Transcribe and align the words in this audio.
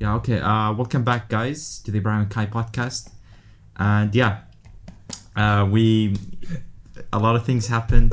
Yeah, 0.00 0.14
okay. 0.16 0.38
Uh, 0.40 0.72
welcome 0.74 1.02
back, 1.02 1.28
guys, 1.28 1.80
to 1.80 1.90
the 1.90 1.98
Ibrahim 1.98 2.22
and 2.22 2.30
Kai 2.30 2.46
podcast. 2.46 3.10
And 3.76 4.14
yeah, 4.14 4.40
uh, 5.34 5.66
we 5.70 6.16
a 7.12 7.18
lot 7.18 7.34
of 7.36 7.44
things 7.44 7.66
happened, 7.66 8.12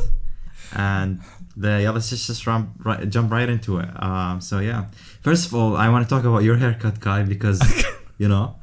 and 0.74 1.22
the 1.56 1.90
let's 1.92 2.10
just 2.10 2.28
just 2.28 2.46
run, 2.48 2.74
right, 2.84 3.08
jump 3.10 3.32
right 3.32 3.48
into 3.48 3.78
it. 3.80 3.90
Um, 4.02 4.42
so 4.42 4.60
yeah, 4.60 4.86
first 5.22 5.48
of 5.48 5.54
all, 5.54 5.78
I 5.78 5.90
want 5.90 6.08
to 6.08 6.10
talk 6.10 6.26
about 6.26 6.44
your 6.44 6.58
haircut, 6.58 7.00
Kai, 7.02 7.24
because 7.24 7.62
you 8.18 8.28
know, 8.28 8.56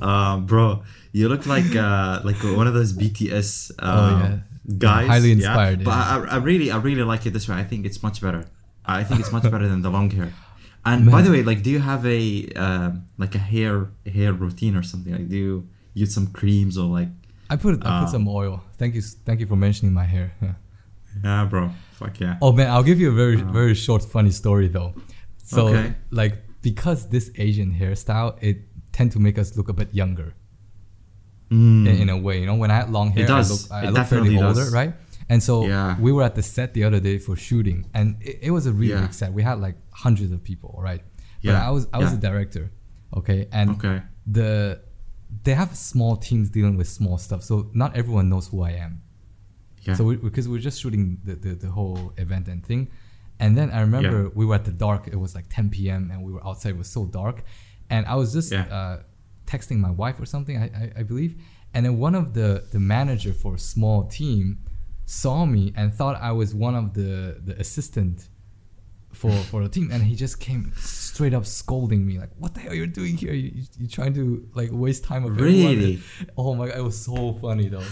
uh, 0.00 0.38
bro, 0.38 0.82
you 1.12 1.28
look 1.28 1.46
like 1.46 1.76
uh, 1.76 2.20
like 2.24 2.36
one 2.42 2.66
of 2.66 2.74
those 2.74 2.92
BTS 2.94 3.72
uh, 3.78 3.84
Oh, 3.84 4.18
yeah. 4.18 4.38
guys. 4.78 5.08
Highly 5.08 5.28
yeah? 5.28 5.34
inspired, 5.34 5.84
But. 5.84 5.90
I, 5.92 6.24
I 6.32 6.36
really, 6.36 6.70
I 6.70 6.78
really 6.78 7.02
like 7.02 7.26
it 7.26 7.32
this 7.32 7.48
way. 7.48 7.56
I 7.56 7.64
think 7.64 7.84
it's 7.84 8.02
much 8.02 8.20
better. 8.22 8.46
I 8.84 9.04
think 9.04 9.20
it's 9.20 9.30
much 9.32 9.44
better 9.44 9.68
than 9.68 9.82
the 9.82 9.90
long 9.90 10.10
hair. 10.10 10.32
And 10.84 11.10
by 11.10 11.22
the 11.22 11.30
way, 11.30 11.42
like, 11.44 11.62
do 11.62 11.70
you 11.70 11.78
have 11.80 12.04
a 12.06 12.48
um 12.66 13.06
like 13.18 13.34
a 13.34 13.38
hair 13.52 13.90
hair 14.16 14.32
routine 14.32 14.74
or 14.76 14.82
something? 14.82 15.12
Like, 15.12 15.28
do 15.28 15.36
you 15.36 15.68
use 15.94 16.12
some 16.14 16.26
creams 16.38 16.76
or 16.76 16.86
like? 16.98 17.08
I 17.50 17.56
put 17.56 17.84
I 17.86 18.00
put 18.00 18.10
some 18.10 18.26
oil. 18.28 18.62
Thank 18.78 18.94
you 18.96 19.02
thank 19.26 19.38
you 19.40 19.46
for 19.46 19.56
mentioning 19.56 19.92
my 19.94 20.04
hair. 20.04 20.32
Yeah. 20.42 20.54
Yeah, 21.24 21.44
bro. 21.44 21.70
Fuck 21.98 22.18
yeah. 22.20 22.36
Oh 22.42 22.52
man, 22.52 22.68
I'll 22.70 22.82
give 22.90 22.98
you 22.98 23.10
a 23.10 23.14
very 23.24 23.36
very 23.36 23.74
short 23.74 24.02
funny 24.02 24.30
story 24.30 24.68
though. 24.68 24.92
So 25.44 25.68
Okay. 25.68 25.94
like 26.10 26.34
because 26.62 27.08
this 27.10 27.30
Asian 27.36 27.70
hairstyle, 27.80 28.36
it 28.40 28.56
tend 28.92 29.12
to 29.12 29.18
make 29.20 29.36
us 29.38 29.56
look 29.56 29.68
a 29.68 29.72
bit 29.74 29.92
younger 29.94 30.34
Mm. 31.50 31.86
in, 31.86 31.94
in 32.02 32.08
a 32.08 32.16
way. 32.16 32.40
You 32.40 32.46
know, 32.46 32.54
when 32.54 32.70
I 32.70 32.76
had 32.76 32.90
long 32.90 33.10
hair. 33.10 33.30
I 33.30 33.42
look 33.42 33.60
I 33.70 33.86
It 33.86 33.90
look 33.92 34.06
fairly 34.06 34.36
older, 34.42 34.64
does. 34.64 34.72
right? 34.72 34.94
And 35.28 35.42
so 35.42 35.66
Yeah. 35.66 35.98
we 36.00 36.10
were 36.12 36.22
at 36.22 36.34
the 36.34 36.42
set 36.42 36.74
the 36.74 36.84
other 36.84 37.00
day 37.00 37.18
for 37.18 37.36
shooting, 37.36 37.86
and 37.94 38.16
it, 38.20 38.38
it 38.42 38.50
was 38.50 38.66
a 38.66 38.72
really 38.72 38.92
Yeah. 38.94 39.02
big 39.02 39.14
set. 39.14 39.32
We 39.32 39.42
had 39.42 39.60
like 39.60 39.76
hundreds 39.90 40.32
of 40.32 40.42
people, 40.42 40.78
right? 40.82 41.02
Yeah. 41.40 41.52
But 41.52 41.62
I 41.68 41.70
was 41.70 41.86
I 41.92 41.98
was 41.98 42.10
yeah. 42.10 42.16
the 42.16 42.22
director, 42.28 42.70
okay, 43.16 43.48
and 43.52 43.70
Okay. 43.70 44.02
the 44.26 44.80
they 45.44 45.54
have 45.54 45.74
small 45.76 46.16
teams 46.16 46.50
dealing 46.50 46.76
with 46.76 46.88
small 46.88 47.16
stuff, 47.18 47.42
so 47.42 47.70
not 47.72 47.96
everyone 47.96 48.28
knows 48.28 48.48
who 48.48 48.62
I 48.62 48.72
am. 48.72 49.02
Yeah. 49.82 49.94
So 49.94 50.04
we, 50.04 50.16
because 50.16 50.46
we 50.48 50.58
are 50.58 50.60
just 50.60 50.78
shooting 50.80 51.18
the, 51.24 51.34
the, 51.34 51.54
the 51.54 51.70
whole 51.70 52.12
event 52.16 52.46
and 52.48 52.64
thing, 52.64 52.88
and 53.40 53.56
then 53.58 53.70
I 53.70 53.80
remember 53.80 54.30
we 54.34 54.44
were 54.46 54.54
at 54.54 54.64
the 54.64 54.72
dark. 54.72 55.08
It 55.08 55.16
was 55.16 55.34
like 55.34 55.46
10 55.48 55.70
p.m. 55.70 56.10
and 56.12 56.22
we 56.22 56.32
were 56.32 56.46
outside. 56.46 56.70
It 56.70 56.78
was 56.78 56.88
so 56.88 57.06
dark, 57.06 57.42
and 57.90 58.06
I 58.06 58.14
was 58.14 58.32
just 58.32 58.52
uh, 58.52 58.98
texting 59.46 59.78
my 59.78 59.90
wife 59.90 60.20
or 60.20 60.26
something, 60.26 60.56
I, 60.58 60.66
I, 60.66 60.92
I 61.00 61.02
believe. 61.02 61.34
And 61.74 61.84
then 61.86 61.98
one 61.98 62.14
of 62.14 62.34
the 62.34 62.48
the 62.70 62.78
manager 62.78 63.32
for 63.32 63.54
a 63.54 63.58
small 63.58 64.04
team 64.04 64.58
saw 65.04 65.44
me 65.44 65.72
and 65.76 65.92
thought 65.92 66.20
I 66.20 66.32
was 66.32 66.54
one 66.54 66.74
of 66.74 66.94
the 66.94 67.40
the 67.44 67.58
assistant 67.58 68.28
for 69.12 69.30
for 69.30 69.62
the 69.62 69.68
team, 69.68 69.90
and 69.92 70.02
he 70.02 70.16
just 70.16 70.40
came 70.40 70.72
straight 70.76 71.34
up 71.34 71.46
scolding 71.46 72.06
me 72.06 72.18
like, 72.18 72.30
"What 72.38 72.54
the 72.54 72.60
hell 72.60 72.74
you're 72.74 72.86
doing 72.86 73.16
here? 73.16 73.32
You 73.32 73.62
you 73.78 73.86
trying 73.86 74.14
to 74.14 74.48
like 74.54 74.70
waste 74.72 75.04
time 75.04 75.24
of 75.24 75.32
everyone?" 75.38 75.76
Really? 75.76 76.00
Oh 76.36 76.54
my 76.54 76.68
god, 76.68 76.78
it 76.78 76.82
was 76.82 76.98
so 76.98 77.34
funny 77.34 77.68
though. 77.68 77.84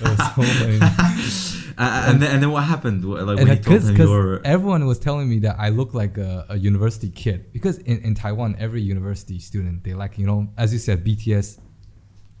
It 0.00 0.08
was 0.08 0.18
so 0.18 0.42
funny. 0.42 0.78
Uh, 1.78 2.06
and 2.08 2.22
then 2.22 2.30
and 2.32 2.42
then 2.42 2.50
what 2.50 2.64
happened? 2.64 3.04
Like 3.04 3.36
when 3.36 3.60
told 3.60 3.82
him 3.82 3.96
you 3.96 4.08
were 4.08 4.40
everyone 4.46 4.86
was 4.86 4.98
telling 4.98 5.28
me 5.28 5.40
that 5.40 5.56
I 5.58 5.68
look 5.68 5.92
like 5.92 6.16
a, 6.16 6.46
a 6.48 6.56
university 6.56 7.10
kid 7.10 7.52
because 7.52 7.76
in, 7.78 8.00
in 8.00 8.14
Taiwan 8.14 8.56
every 8.58 8.80
university 8.80 9.38
student 9.38 9.84
they 9.84 9.92
like 9.92 10.16
you 10.16 10.26
know 10.26 10.48
as 10.56 10.72
you 10.72 10.78
said 10.78 11.04
BTS 11.04 11.58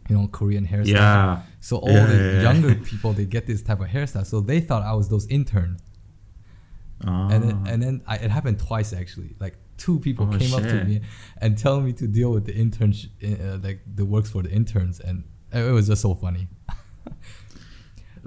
you 0.08 0.16
know 0.16 0.28
Korean 0.28 0.66
hairstyle. 0.66 0.86
Yeah. 0.86 1.42
so 1.60 1.76
all 1.78 1.90
Yeah, 1.90 2.06
the 2.06 2.16
yeah, 2.16 2.42
younger 2.42 2.74
people 2.90 3.12
they 3.12 3.24
get 3.24 3.46
this 3.46 3.62
type 3.62 3.80
of 3.80 3.88
hairstyle. 3.88 4.26
So 4.26 4.40
they 4.40 4.60
thought 4.60 4.82
I 4.82 4.94
was 4.94 5.08
those 5.08 5.26
interns 5.28 5.80
and 7.00 7.42
then, 7.44 7.52
Ah. 7.64 7.70
and 7.70 7.82
then 7.82 8.02
I, 8.06 8.16
it 8.16 8.30
happened 8.30 8.58
twice 8.58 8.92
actually. 8.92 9.34
Like 9.38 9.54
two 9.76 9.98
people 10.00 10.28
Oh, 10.32 10.38
came 10.38 10.54
up 10.54 10.62
to 10.62 10.84
me 10.84 11.02
and 11.42 11.58
telling 11.58 11.84
me 11.84 11.92
to 11.94 12.06
deal 12.06 12.30
with 12.32 12.44
the 12.46 12.54
interns 12.54 13.08
uh, 13.22 13.58
like 13.62 13.80
the 13.94 14.04
works 14.04 14.30
for 14.30 14.42
the 14.42 14.50
interns. 14.50 15.00
And 15.00 15.24
it 15.52 15.70
was 15.72 15.86
just 15.88 16.02
so 16.02 16.14
funny. 16.14 16.48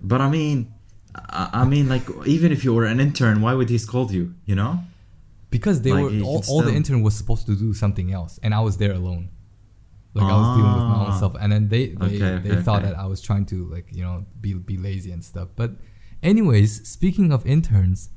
But 0.01 0.21
I 0.21 0.29
mean, 0.29 0.73
I, 1.15 1.49
I 1.61 1.65
mean, 1.65 1.89
like, 1.89 2.03
even 2.25 2.51
if 2.51 2.63
you 2.63 2.73
were 2.73 2.85
an 2.85 2.99
intern, 2.99 3.41
why 3.41 3.53
would 3.53 3.69
he 3.69 3.77
scold 3.77 4.11
you? 4.11 4.33
You 4.45 4.55
know? 4.55 4.79
because 5.51 5.81
they 5.81 5.91
Like, 5.91 6.03
were 6.03 6.21
all, 6.21 6.43
all 6.47 6.61
the 6.61 6.71
intern 6.73 7.01
was 7.01 7.15
supposed 7.15 7.47
to 7.47 7.55
do 7.55 7.73
something 7.73 8.13
else. 8.13 8.39
And 8.43 8.53
i 8.53 8.59
was 8.59 8.77
there 8.77 8.93
alone 8.93 9.29
like 10.13 10.25
i 10.25 10.35
was 10.35 10.57
dealing 10.57 10.73
with 10.73 10.83
my 10.83 10.99
own 11.05 11.11
Ah. 11.11 11.17
stuff 11.17 11.35
and 11.39 11.51
then 11.51 11.69
they 11.69 11.87
they, 11.89 12.05
Okay, 12.05 12.39
they 12.43 12.51
okay, 12.51 12.61
thought 12.61 12.81
okay. 12.83 12.91
that 12.91 12.97
i 12.99 13.05
was 13.05 13.21
trying 13.21 13.45
to 13.45 13.65
like 13.69 13.87
you 13.91 14.01
know 14.03 14.25
be, 14.41 14.53
be 14.53 14.77
lazy 14.77 15.11
and 15.11 15.23
stuff 15.23 15.49
but 15.55 15.71
anyways 16.23 16.87
speaking 16.87 17.31
of 17.31 17.45
interns 17.45 18.09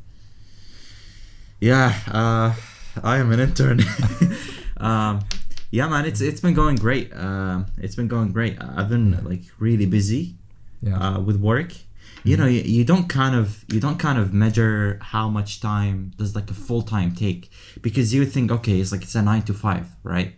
Yeah, 1.60 1.94
uh, 2.10 2.54
I 3.02 3.18
am 3.18 3.30
an 3.30 3.38
intern. 3.38 3.80
um, 4.78 5.20
yeah, 5.70 5.86
man, 5.88 6.04
it's 6.04 6.20
it's 6.20 6.40
been 6.40 6.54
going 6.54 6.74
great. 6.74 7.14
Um, 7.14 7.66
it's 7.78 7.94
been 7.94 8.08
going 8.08 8.32
great. 8.32 8.58
I've 8.60 8.88
been 8.88 9.22
like 9.24 9.42
really 9.60 9.86
busy 9.86 10.34
yeah 10.82 10.98
uh, 10.98 11.20
with 11.20 11.36
work. 11.38 11.70
You 12.24 12.36
know, 12.36 12.46
you, 12.46 12.60
you 12.60 12.84
don't 12.84 13.08
kind 13.08 13.34
of 13.34 13.64
you 13.72 13.80
don't 13.80 13.98
kind 13.98 14.18
of 14.18 14.32
measure 14.32 14.98
how 15.02 15.28
much 15.28 15.60
time 15.60 16.12
does 16.16 16.34
like 16.34 16.50
a 16.50 16.54
full 16.54 16.82
time 16.82 17.14
take 17.14 17.50
because 17.80 18.14
you 18.14 18.24
think 18.24 18.50
okay, 18.50 18.80
it's 18.80 18.92
like 18.92 19.02
it's 19.02 19.14
a 19.14 19.22
nine 19.22 19.42
to 19.42 19.54
five, 19.54 19.88
right? 20.02 20.34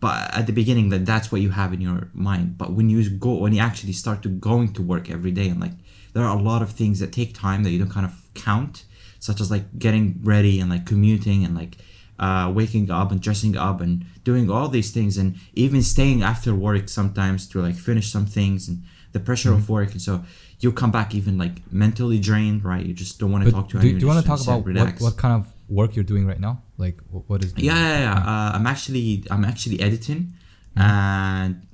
But 0.00 0.34
at 0.34 0.46
the 0.46 0.52
beginning, 0.52 0.88
that 0.90 1.06
that's 1.06 1.30
what 1.30 1.40
you 1.40 1.50
have 1.50 1.72
in 1.72 1.80
your 1.80 2.10
mind. 2.12 2.58
But 2.58 2.72
when 2.72 2.88
you 2.88 3.08
go 3.10 3.34
when 3.34 3.52
you 3.52 3.60
actually 3.60 3.92
start 3.92 4.22
to 4.22 4.28
going 4.28 4.72
to 4.74 4.82
work 4.82 5.10
every 5.10 5.30
day 5.30 5.48
and 5.48 5.60
like 5.60 5.72
there 6.12 6.24
are 6.24 6.36
a 6.36 6.40
lot 6.40 6.62
of 6.62 6.70
things 6.70 6.98
that 7.00 7.12
take 7.12 7.34
time 7.34 7.62
that 7.62 7.70
you 7.70 7.78
don't 7.78 7.90
kind 7.90 8.06
of 8.06 8.14
count, 8.34 8.84
such 9.20 9.40
as 9.40 9.50
like 9.50 9.78
getting 9.78 10.20
ready 10.22 10.58
and 10.60 10.70
like 10.70 10.86
commuting 10.86 11.44
and 11.44 11.54
like 11.54 11.76
uh, 12.18 12.50
waking 12.52 12.90
up 12.90 13.12
and 13.12 13.20
dressing 13.20 13.56
up 13.56 13.80
and 13.80 14.04
doing 14.24 14.50
all 14.50 14.68
these 14.68 14.90
things 14.90 15.16
and 15.16 15.36
even 15.54 15.82
staying 15.82 16.22
after 16.22 16.54
work 16.54 16.88
sometimes 16.88 17.48
to 17.48 17.60
like 17.60 17.76
finish 17.76 18.10
some 18.10 18.26
things 18.26 18.68
and 18.68 18.82
the 19.12 19.20
pressure 19.20 19.52
of 19.52 19.68
work 19.68 19.92
and 19.92 20.02
so 20.02 20.22
you 20.60 20.72
come 20.72 20.90
back 20.90 21.14
even 21.14 21.38
like 21.38 21.56
mentally 21.72 22.18
drained 22.18 22.64
right? 22.64 22.84
You 22.84 22.94
just 22.94 23.18
don't 23.18 23.32
want 23.32 23.44
to 23.44 23.50
but 23.50 23.58
talk 23.58 23.68
to 23.70 23.72
do, 23.74 23.80
anyone 23.80 23.98
do 23.98 24.04
you 24.04 24.08
want 24.12 24.20
to 24.20 24.26
talk 24.26 24.40
about 24.42 24.64
what, 24.66 25.00
what 25.00 25.16
kind 25.16 25.34
of 25.40 25.52
work 25.68 25.94
you're 25.94 26.04
doing 26.04 26.26
right 26.26 26.40
now? 26.40 26.62
Like 26.78 26.98
what 27.10 27.44
is 27.44 27.54
yeah 27.56 27.74
yeah, 27.74 27.98
yeah. 28.00 28.12
Uh, 28.12 28.56
i'm 28.56 28.66
actually 28.66 29.24
i'm 29.30 29.44
actually 29.44 29.80
editing. 29.80 30.32
And 30.76 31.66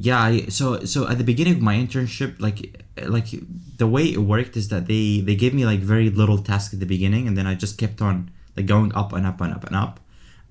yeah 0.00 0.18
I, 0.18 0.46
so 0.46 0.84
so 0.84 1.06
at 1.08 1.18
the 1.18 1.24
beginning 1.24 1.54
of 1.54 1.60
my 1.60 1.76
internship 1.76 2.40
like 2.40 2.82
like 3.06 3.28
the 3.76 3.86
way 3.86 4.04
it 4.04 4.18
worked 4.18 4.56
is 4.56 4.68
that 4.68 4.86
they 4.86 5.20
they 5.20 5.36
gave 5.36 5.52
me 5.52 5.66
like 5.66 5.80
very 5.80 6.08
little 6.08 6.38
task 6.38 6.72
at 6.72 6.80
the 6.80 6.86
beginning 6.86 7.28
and 7.28 7.36
then 7.36 7.46
i 7.46 7.54
just 7.54 7.76
kept 7.76 8.00
on 8.00 8.30
like 8.56 8.64
going 8.64 8.94
up 8.94 9.12
and 9.12 9.26
up 9.26 9.40
and 9.42 9.52
up 9.52 9.64
and 9.64 9.76
up 9.76 10.00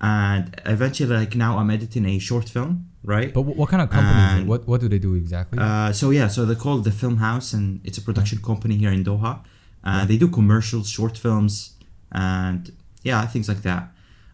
and 0.02 0.60
eventually 0.66 1.16
like 1.16 1.36
now 1.36 1.58
i'm 1.58 1.70
editing 1.70 2.06
a 2.06 2.20
short 2.20 2.48
film 2.50 2.86
right? 3.04 3.34
But 3.34 3.42
what 3.44 3.70
kind 3.70 3.82
of 3.82 3.90
company 3.90 4.20
is 4.26 4.34
it? 4.34 4.38
And- 4.40 4.48
what, 4.48 4.68
what 4.68 4.82
do 4.82 4.88
they 4.90 5.00
do 5.00 5.16
exactly? 5.16 5.58
Uh, 5.60 5.92
so 5.94 6.10
yeah, 6.10 6.28
so 6.28 6.46
they're 6.46 6.56
called 6.56 6.84
the 6.84 6.92
Film 6.92 7.18
House, 7.18 7.54
and 7.54 7.80
it's 7.86 7.98
a 7.98 8.02
production 8.02 8.40
company 8.42 8.76
here 8.76 8.92
in 8.92 9.04
Doha. 9.04 9.42
Uh, 9.84 10.06
they 10.06 10.18
do 10.18 10.28
commercials, 10.28 10.90
short 10.90 11.18
films, 11.18 11.76
and 12.12 12.72
yeah, 13.04 13.26
things 13.26 13.48
like 13.48 13.62
that. 13.62 13.84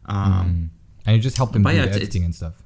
Um, 0.06 0.72
and 1.06 1.16
you 1.16 1.22
just 1.22 1.38
help 1.38 1.54
them 1.54 1.64
do 1.64 1.70
yeah, 1.70 1.84
editing 1.84 2.24
and 2.24 2.34
stuff? 2.34 2.64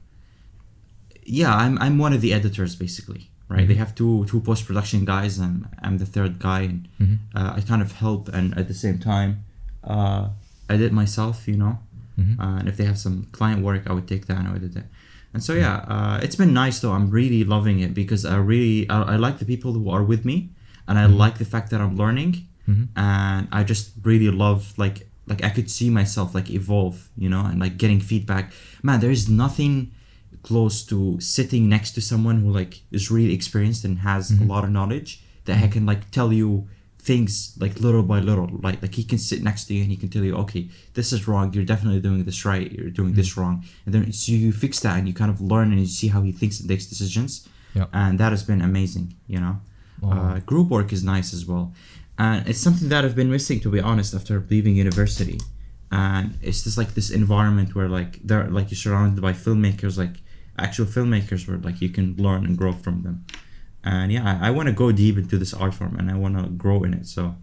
Yeah, 1.26 1.54
I'm, 1.54 1.78
I'm 1.80 1.98
one 1.98 2.14
of 2.14 2.22
the 2.22 2.34
editors 2.34 2.76
basically, 2.76 3.30
right? 3.50 3.68
They 3.68 3.76
have 3.76 3.94
two 3.94 4.26
two 4.26 4.40
post 4.40 4.66
production 4.66 5.06
guys, 5.06 5.38
and 5.38 5.68
I'm 5.84 5.98
the 5.98 6.06
third 6.06 6.40
guy, 6.40 6.62
and 6.62 6.88
uh, 7.36 7.54
I 7.58 7.62
kind 7.62 7.82
of 7.82 7.92
help 7.94 8.30
and 8.30 8.58
at 8.58 8.68
the 8.68 8.74
same 8.74 9.00
time 9.00 9.44
uh, 9.84 10.30
edit 10.70 10.92
myself, 10.94 11.48
you 11.48 11.58
know. 11.58 11.80
Mm-hmm. 12.20 12.42
Uh, 12.42 12.60
and 12.60 12.68
if 12.68 12.78
they 12.78 12.86
have 12.86 12.98
some 12.98 13.28
client 13.32 13.64
work, 13.64 13.84
I 13.90 13.94
would 13.94 14.08
take 14.08 14.28
that 14.28 14.38
and 14.38 14.48
I 14.48 14.52
would 14.54 14.64
edit 14.64 14.78
it. 14.78 14.86
And 15.34 15.44
so 15.44 15.54
mm-hmm. 15.54 15.62
yeah, 15.62 15.86
uh, 15.88 16.20
it's 16.22 16.36
been 16.36 16.54
nice 16.54 16.80
though. 16.80 16.92
I'm 16.92 17.10
really 17.10 17.44
loving 17.44 17.80
it 17.80 17.94
because 17.94 18.26
I 18.26 18.38
really 18.38 18.90
I, 18.90 19.14
I 19.14 19.16
like 19.16 19.40
the 19.40 19.46
people 19.46 19.74
who 19.74 19.90
are 19.90 20.04
with 20.04 20.26
me, 20.26 20.50
and 20.88 20.98
I 20.98 21.06
mm-hmm. 21.06 21.18
like 21.18 21.38
the 21.38 21.46
fact 21.46 21.70
that 21.72 21.82
I'm 21.82 21.96
learning, 21.96 22.48
and 22.96 23.48
I 23.52 23.64
just 23.64 23.94
really 24.04 24.30
love 24.30 24.78
like 24.78 25.08
like 25.30 25.44
I 25.44 25.50
could 25.50 25.70
see 25.70 25.90
myself 25.90 26.36
like 26.36 26.50
evolve, 26.50 27.10
you 27.16 27.30
know, 27.30 27.46
and 27.46 27.60
like 27.60 27.78
getting 27.78 28.00
feedback. 28.00 28.52
Man, 28.84 29.00
there 29.00 29.12
is 29.12 29.30
nothing 29.30 29.92
close 30.44 30.84
to 30.86 31.20
sitting 31.20 31.70
next 31.70 31.92
to 31.92 32.02
someone 32.02 32.42
who 32.42 32.52
like 32.52 32.82
is 32.92 33.12
really 33.12 33.34
experienced 33.34 33.86
and 33.86 34.00
has 34.00 34.32
a 34.32 34.44
lot 34.44 34.64
of 34.64 34.70
knowledge 34.72 35.22
that 35.46 35.58
he 35.58 35.68
can 35.68 35.86
like 35.86 36.10
tell 36.12 36.32
you 36.34 36.68
things 37.02 37.56
like 37.60 37.80
little 37.80 38.04
by 38.04 38.20
little 38.20 38.50
like 38.62 38.82
like 38.82 38.94
he 38.94 39.04
can 39.04 39.18
sit 39.18 39.42
next 39.42 39.66
to 39.66 39.74
you 39.74 39.82
and 39.82 39.90
he 39.90 39.96
can 39.96 40.10
tell 40.10 40.24
you 40.24 40.36
okay 40.36 40.70
this 40.94 41.14
is 41.14 41.28
wrong. 41.28 41.54
You're 41.54 41.66
definitely 41.66 42.02
doing 42.02 42.24
this 42.26 42.44
right. 42.46 42.70
You're 42.72 42.90
doing 42.90 43.14
this 43.14 43.38
wrong. 43.38 43.64
And 43.86 43.94
then 43.94 44.12
so 44.12 44.32
you 44.32 44.52
fix 44.52 44.82
that 44.82 44.98
and 44.98 45.08
you 45.08 45.14
kind 45.14 45.32
of 45.32 45.40
learn 45.42 45.72
and 45.72 45.80
you 45.80 45.88
see 45.88 46.10
how 46.10 46.22
he 46.22 46.32
thinks 46.32 46.60
and 46.60 46.70
takes 46.70 46.86
decisions. 46.86 47.48
Yeah. 47.76 47.86
and 47.94 48.20
that 48.20 48.32
has 48.32 48.44
been 48.44 48.62
amazing 48.62 49.14
you 49.28 49.40
know? 49.40 49.56
Uh, 50.02 50.40
group 50.40 50.70
work 50.70 50.92
is 50.92 51.04
nice 51.04 51.34
as 51.34 51.46
well. 51.46 51.72
And 52.18 52.48
it's 52.50 52.60
something 52.60 52.90
that 52.90 53.06
i've 53.06 53.16
been 53.16 53.32
missing 53.32 53.60
to 53.62 53.70
be 53.70 53.80
honest 53.80 54.14
after 54.14 54.46
leaving 54.50 54.76
university. 54.76 55.40
And 55.92 56.38
it's 56.42 56.64
just 56.64 56.78
like 56.78 56.94
this 56.94 57.10
environment 57.10 57.76
where 57.76 57.88
like 57.88 58.20
they're 58.28 58.48
like 58.58 58.68
you're 58.72 58.84
surrounded 58.86 59.22
by 59.22 59.34
filmmakers 59.34 59.98
like 59.98 60.16
actual 60.58 60.86
filmmakers 60.86 61.48
where 61.48 61.58
like 61.58 61.82
you 61.82 61.90
can 61.90 62.16
learn 62.18 62.46
and 62.46 62.58
grow 62.58 62.74
from 62.74 63.02
them 63.04 63.26
and 63.84 64.12
yeah 64.12 64.40
i, 64.42 64.48
I 64.48 64.50
want 64.52 64.68
to 64.68 64.74
go 64.74 64.92
deep 64.92 65.18
into 65.18 65.38
this 65.38 65.54
art 65.54 65.74
form 65.74 65.96
and 65.98 66.10
i 66.12 66.16
want 66.16 66.38
to 66.38 66.50
grow 66.50 66.84
in 66.84 66.94
it 66.94 67.08
so 67.08 67.36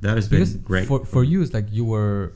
that 0.00 0.16
has 0.16 0.28
been 0.28 0.44
great 0.62 0.86
for, 0.88 1.04
for 1.04 1.22
you 1.24 1.40
it's 1.42 1.54
like 1.54 1.66
you 1.70 1.84
were 1.84 2.32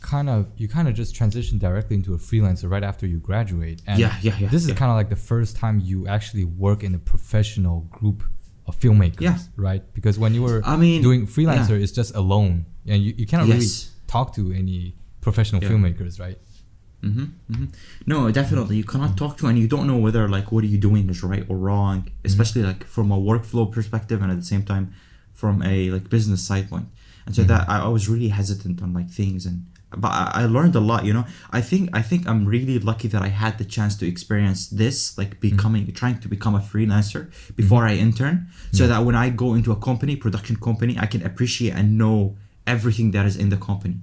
kind 0.00 0.28
of 0.28 0.50
you 0.56 0.66
kind 0.68 0.88
of 0.88 0.94
just 0.94 1.14
transitioned 1.14 1.60
directly 1.60 1.94
into 1.96 2.12
a 2.14 2.18
freelancer 2.18 2.68
right 2.68 2.82
after 2.82 3.06
you 3.06 3.18
graduate. 3.18 3.80
And 3.86 4.00
Yeah, 4.00 4.16
yeah, 4.20 4.36
yeah, 4.40 4.48
This 4.48 4.62
is 4.64 4.70
yeah. 4.70 4.74
kind 4.74 4.90
of 4.90 4.96
like 4.96 5.10
the 5.10 5.22
first 5.32 5.56
time 5.56 5.78
you 5.78 6.08
actually 6.08 6.44
work 6.44 6.82
in 6.82 6.92
a 6.92 6.98
professional 6.98 7.82
group 7.82 8.24
of 8.66 8.76
filmmakers, 8.80 9.20
Yeah. 9.20 9.38
right? 9.56 9.82
Because 9.94 10.18
when 10.18 10.34
you 10.34 10.42
were 10.42 10.60
I 10.64 10.76
mean, 10.76 11.02
doing 11.02 11.28
freelancer, 11.28 11.80
it's 11.80 11.92
just 11.92 12.16
alone, 12.16 12.66
and 12.84 13.00
you, 13.00 13.14
you 13.16 13.26
cannot 13.26 13.46
really 13.46 13.66
talk 14.08 14.34
to 14.34 14.50
any 14.52 14.96
professional 15.20 15.62
Yeah. 15.62 15.68
filmmakers, 15.70 16.18
right? 16.18 16.36
Hmm 17.02 17.24
hmm 17.52 17.64
No, 18.06 18.30
definitely. 18.30 18.76
You 18.76 18.84
cannot 18.84 19.16
talk 19.16 19.36
to 19.38 19.46
and 19.48 19.58
you 19.58 19.68
don't 19.68 19.86
know 19.86 19.96
whether 19.96 20.28
like 20.28 20.52
what 20.52 20.62
are 20.64 20.68
you 20.74 20.78
doing 20.78 21.10
is 21.10 21.22
right 21.22 21.44
or 21.48 21.56
wrong, 21.56 22.08
especially 22.24 22.62
like 22.62 22.84
from 22.84 23.10
a 23.10 23.18
workflow 23.18 23.70
perspective 23.70 24.22
and 24.22 24.30
at 24.30 24.38
the 24.38 24.50
same 24.54 24.64
time 24.64 24.94
from 25.34 25.62
a 25.62 25.90
like 25.90 26.08
business 26.08 26.42
side 26.42 26.70
point. 26.70 26.86
And 27.26 27.34
so 27.34 27.42
that 27.42 27.68
I, 27.68 27.80
I 27.80 27.88
was 27.88 28.08
really 28.08 28.28
hesitant 28.28 28.82
on 28.82 28.92
like 28.94 29.10
things 29.10 29.46
and 29.46 29.66
but 29.94 30.08
I, 30.08 30.30
I 30.34 30.44
learned 30.46 30.74
a 30.74 30.80
lot, 30.80 31.04
you 31.04 31.12
know. 31.12 31.26
I 31.50 31.60
think 31.60 31.90
I 31.92 32.02
think 32.02 32.26
I'm 32.26 32.46
really 32.46 32.78
lucky 32.78 33.08
that 33.08 33.20
I 33.20 33.28
had 33.28 33.58
the 33.58 33.64
chance 33.64 33.94
to 33.96 34.06
experience 34.06 34.68
this, 34.68 35.18
like 35.18 35.38
becoming 35.40 35.92
trying 35.92 36.18
to 36.20 36.28
become 36.28 36.54
a 36.54 36.60
freelancer 36.60 37.30
before 37.56 37.84
I 37.86 37.94
intern, 37.96 38.46
so 38.72 38.86
that 38.86 39.04
when 39.04 39.14
I 39.14 39.28
go 39.28 39.54
into 39.54 39.70
a 39.70 39.76
company, 39.76 40.16
production 40.16 40.56
company, 40.56 40.96
I 40.98 41.06
can 41.06 41.22
appreciate 41.26 41.74
and 41.74 41.98
know 41.98 42.36
everything 42.66 43.10
that 43.10 43.26
is 43.26 43.36
in 43.36 43.48
the 43.50 43.56
company 43.56 43.96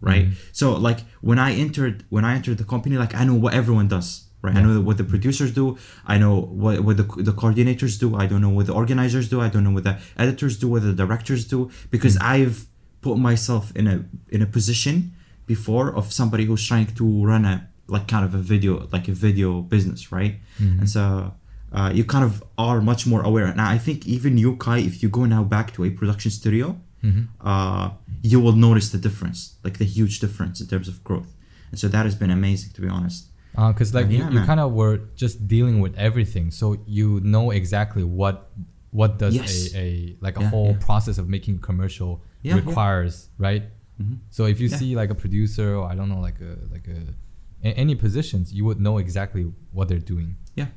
right? 0.00 0.26
Mm-hmm. 0.26 0.52
So 0.52 0.74
like 0.74 1.00
when 1.20 1.38
i 1.38 1.52
entered 1.52 2.04
when 2.08 2.24
i 2.24 2.34
entered 2.34 2.58
the 2.58 2.64
company 2.64 2.96
like 2.96 3.14
i 3.14 3.24
know 3.24 3.34
what 3.34 3.54
everyone 3.54 3.88
does 3.88 4.26
right? 4.46 4.56
I 4.56 4.62
know 4.62 4.80
what 4.80 4.96
the 4.96 5.04
producers 5.04 5.52
do. 5.52 5.76
I 6.06 6.18
know 6.18 6.40
what, 6.40 6.80
what 6.80 6.96
the, 6.96 7.02
the 7.02 7.32
coordinators 7.32 7.98
do. 7.98 8.16
I 8.16 8.26
don't 8.26 8.40
know 8.40 8.50
what 8.50 8.66
the 8.66 8.74
organizers 8.74 9.28
do. 9.28 9.40
I 9.40 9.48
don't 9.48 9.64
know 9.64 9.72
what 9.72 9.84
the 9.84 9.98
editors 10.16 10.58
do 10.58 10.68
what 10.68 10.82
the 10.82 10.92
directors 10.92 11.46
do 11.46 11.70
because 11.90 12.16
mm-hmm. 12.16 12.32
i've 12.34 12.66
put 13.00 13.16
myself 13.18 13.64
in 13.76 13.86
a 13.86 14.04
in 14.34 14.42
a 14.42 14.46
position 14.46 15.12
before 15.46 15.94
of 15.94 16.12
somebody 16.12 16.44
who's 16.44 16.66
trying 16.66 16.86
to 16.86 17.04
run 17.24 17.44
a 17.44 17.68
like 17.88 18.08
kind 18.08 18.24
of 18.24 18.34
a 18.34 18.38
video 18.38 18.88
like 18.92 19.06
a 19.08 19.12
video 19.12 19.60
business 19.60 20.12
right? 20.12 20.34
Mm-hmm. 20.60 20.80
And 20.80 20.88
so 20.90 21.34
uh, 21.72 21.90
you 21.92 22.04
kind 22.04 22.24
of 22.24 22.42
are 22.56 22.80
much 22.80 23.06
more 23.06 23.22
aware. 23.22 23.46
And 23.46 23.60
i 23.60 23.78
think 23.78 24.06
even 24.06 24.38
you 24.38 24.56
kai 24.56 24.78
if 24.78 25.02
you 25.02 25.08
go 25.08 25.24
now 25.24 25.42
back 25.44 25.72
to 25.74 25.84
a 25.84 25.90
production 25.90 26.30
studio 26.30 26.66
Mm-hmm. 27.06 27.24
uh, 27.50 27.86
you 28.22 28.38
will 28.44 28.56
notice 28.68 28.88
the 28.94 28.98
difference, 29.06 29.38
like 29.64 29.76
the 29.82 29.84
huge 29.98 30.14
difference 30.24 30.56
in 30.62 30.66
terms 30.72 30.88
of 30.92 30.96
growth. 31.08 31.30
And 31.70 31.78
so 31.80 31.86
that 31.94 32.04
has 32.08 32.14
been 32.22 32.30
amazing, 32.40 32.70
to 32.76 32.80
be 32.80 32.88
honest. 32.88 33.20
Uh, 33.58 33.72
because 33.72 33.90
like 33.98 34.08
you, 34.10 34.18
Yeah, 34.18 34.28
you 34.34 34.38
man. 34.40 34.46
kind 34.50 34.60
of 34.60 34.72
were 34.72 34.96
just 35.22 35.36
dealing 35.54 35.76
with 35.84 35.94
everything, 36.08 36.46
so 36.50 36.64
you 36.98 37.08
know 37.32 37.50
exactly 37.60 38.04
what 38.20 38.36
what 38.90 39.10
does 39.22 39.34
Yes. 39.34 39.74
a, 39.74 39.78
a 39.78 40.16
like 40.26 40.36
a 40.38 40.42
Yeah, 40.42 40.50
whole 40.54 40.72
yeah. 40.72 40.86
process 40.88 41.16
of 41.18 41.26
making 41.36 41.56
commercial 41.68 42.12
requires, 42.60 43.28
right? 43.46 43.64
Mm-hmm. 44.00 44.14
So 44.30 44.44
if 44.52 44.60
you 44.60 44.68
see 44.68 44.90
like 45.00 45.10
a 45.10 45.14
producer 45.24 45.68
or 45.78 45.84
I 45.92 45.94
don't 45.98 46.08
know 46.08 46.20
like 46.28 46.40
a 46.40 46.52
like 46.74 46.86
a 46.88 47.00
any 47.82 47.94
positions, 47.94 48.52
you 48.52 48.64
would 48.68 48.80
know 48.86 48.98
exactly 48.98 49.44
what 49.76 49.88
they're 49.88 50.08
doing. 50.14 50.36
Yeah. 50.54 50.68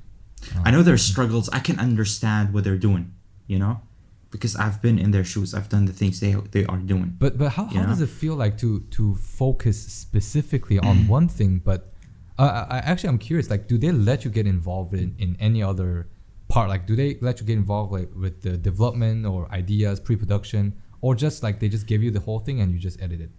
Uh. 0.56 0.64
I 0.66 0.72
know 0.72 0.84
their 0.84 0.98
struggles. 0.98 1.46
I 1.50 1.60
can 1.68 1.78
understand 1.80 2.54
what 2.54 2.64
they're 2.66 2.84
doing, 2.90 3.06
you 3.48 3.60
know, 3.64 3.82
because 4.32 4.56
I've 4.56 4.82
been 4.82 5.00
in 5.00 5.12
their 5.12 5.24
shoes. 5.24 5.54
I've 5.54 5.70
done 5.70 5.86
the 5.86 5.94
things 5.94 6.20
they 6.20 6.34
they 6.52 6.66
are 6.66 6.78
doing. 6.78 7.16
But 7.18 7.38
but 7.38 7.50
how, 7.50 7.66
how 7.66 7.86
does 7.86 8.02
it 8.02 8.10
feel 8.10 8.36
like 8.36 8.58
to 8.60 8.82
to 8.92 9.16
focus 9.16 9.82
specifically 9.82 10.80
on 10.80 11.08
one 11.08 11.28
thing? 11.28 11.62
But 11.64 11.92
uh, 12.38 12.66
I, 12.70 12.76
I 12.76 12.80
actually 12.80 13.10
I'm 13.10 13.18
curious. 13.18 13.50
Like, 13.50 13.68
do 13.68 13.78
they 13.78 13.92
let 13.92 14.26
you 14.26 14.32
get 14.32 14.46
involved 14.48 14.94
in, 14.94 15.16
in 15.18 15.36
any 15.40 15.64
other 15.64 16.10
part? 16.48 16.70
Like, 16.70 16.86
do 16.86 16.96
they 16.96 17.18
let 17.22 17.40
you 17.40 17.46
get 17.46 17.58
involved 17.58 17.92
like 17.92 18.10
with 18.16 18.44
the 18.44 18.58
development 18.58 19.26
or 19.26 19.52
ideas, 19.52 20.00
pre-production, 20.00 20.76
or 21.02 21.16
just 21.16 21.44
like 21.44 21.60
they 21.60 21.70
just 21.70 21.88
give 21.88 22.04
you 22.04 22.12
the 22.12 22.22
whole 22.22 22.40
thing 22.40 22.62
and 22.62 22.72
you 22.72 22.80
just 22.80 23.02
edit 23.02 23.22
it? 23.22 23.32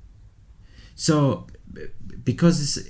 So 0.95 1.47
because 2.25 2.61
it's 2.61 2.89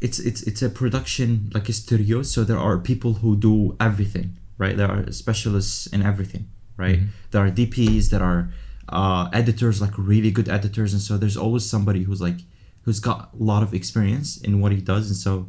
it's 0.00 0.18
it's 0.18 0.42
it's 0.42 0.62
a 0.62 0.70
production 0.70 1.50
like 1.54 1.68
a 1.68 1.72
studio, 1.72 2.22
so 2.22 2.44
there 2.44 2.58
are 2.58 2.78
people 2.78 3.14
who 3.14 3.36
do 3.36 3.76
everything, 3.80 4.38
right? 4.58 4.76
There 4.76 4.90
are 4.90 5.10
specialists 5.12 5.86
in 5.86 6.02
everything, 6.02 6.48
right? 6.76 7.00
There 7.30 7.44
are 7.44 7.50
DPs, 7.50 8.10
there 8.10 8.22
are 8.22 8.50
uh, 8.88 9.28
editors, 9.32 9.80
like 9.80 9.92
really 9.96 10.30
good 10.30 10.48
editors, 10.48 10.92
and 10.92 11.02
so 11.02 11.16
there's 11.16 11.36
always 11.36 11.64
somebody 11.64 12.02
who's 12.02 12.20
like 12.20 12.40
who's 12.82 13.00
got 13.00 13.30
a 13.38 13.42
lot 13.42 13.62
of 13.62 13.72
experience 13.74 14.36
in 14.36 14.60
what 14.60 14.72
he 14.72 14.80
does, 14.80 15.08
and 15.08 15.16
so 15.16 15.48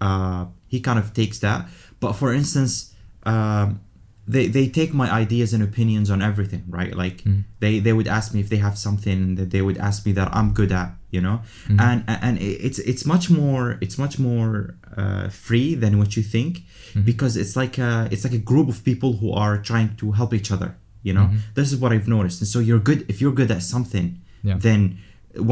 uh, 0.00 0.46
he 0.68 0.80
kind 0.80 0.98
of 0.98 1.12
takes 1.14 1.38
that. 1.40 1.68
But 2.00 2.12
for 2.12 2.32
instance, 2.32 2.94
um, 3.24 3.80
they 4.26 4.46
they 4.48 4.68
take 4.68 4.92
my 4.94 5.08
ideas 5.22 5.52
and 5.54 5.62
opinions 5.62 6.10
on 6.10 6.22
everything, 6.22 6.64
right? 6.68 6.94
Like 7.04 7.22
they 7.60 7.78
they 7.80 7.92
would 7.92 8.08
ask 8.08 8.32
me 8.34 8.40
if 8.40 8.48
they 8.48 8.56
have 8.58 8.76
something 8.78 9.34
that 9.36 9.50
they 9.50 9.60
would 9.62 9.78
ask 9.78 10.06
me 10.06 10.12
that 10.12 10.28
I'm 10.34 10.52
good 10.54 10.72
at, 10.72 10.92
you 11.10 11.20
know, 11.20 11.36
and 11.68 12.02
and 12.06 12.38
it's 12.40 12.78
it's 12.78 13.04
much 13.04 13.28
more 13.30 13.76
it's 13.80 13.98
much 13.98 14.18
more 14.18 14.74
uh, 14.96 15.28
free 15.28 15.74
than 15.74 15.98
what 15.98 16.10
you 16.16 16.22
think 16.22 16.62
because 17.04 17.36
it's 17.36 17.54
like 17.62 17.76
a 17.78 18.08
it's 18.12 18.24
like 18.24 18.32
a 18.42 18.44
group 18.50 18.68
of 18.68 18.82
people 18.84 19.10
who 19.20 19.30
are 19.32 19.56
trying 19.70 19.90
to 19.96 20.12
help 20.12 20.32
each 20.32 20.50
other, 20.50 20.70
you 21.02 21.12
know. 21.12 21.26
This 21.54 21.72
is 21.72 21.76
what 21.82 21.92
I've 21.92 22.08
noticed, 22.08 22.40
and 22.40 22.48
so 22.48 22.58
you're 22.68 22.78
good 22.88 23.00
if 23.08 23.20
you're 23.20 23.34
good 23.40 23.50
at 23.50 23.62
something, 23.62 24.06
Yeah. 24.42 24.58
then 24.66 24.80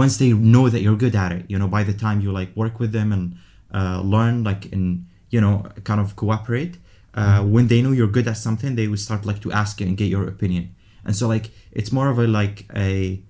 once 0.03 0.17
they 0.19 0.33
know 0.33 0.69
that 0.73 0.81
you're 0.85 0.97
good 1.07 1.17
at 1.25 1.31
it, 1.33 1.43
you 1.51 1.59
know, 1.59 1.69
by 1.69 1.83
the 1.91 1.93
time 2.05 2.21
you 2.25 2.31
like 2.41 2.51
work 2.63 2.79
with 2.83 2.93
them 2.93 3.13
and 3.13 3.25
uh, 3.79 4.01
learn, 4.15 4.45
like, 4.45 4.63
and 4.75 5.07
you 5.35 5.41
know, 5.41 5.57
kind 5.85 6.01
of 6.01 6.15
cooperate, 6.15 6.75
uh, 7.14 7.43
when 7.44 7.67
they 7.69 7.81
know 7.82 7.93
you're 7.93 8.09
good 8.19 8.26
at 8.29 8.37
something, 8.37 8.75
they 8.76 8.88
will 8.88 8.97
start 9.09 9.25
like 9.26 9.41
to 9.43 9.53
ask 9.53 9.81
you 9.81 9.87
and 9.87 9.97
get 9.97 10.09
your 10.09 10.26
opinion. 10.29 10.75
And 11.05 11.14
so 11.17 11.29
like 11.29 11.50
it's 11.73 11.91
more 11.93 12.09
of 12.09 12.19
a 12.19 12.26
like 12.26 12.67
a, 12.75 13.23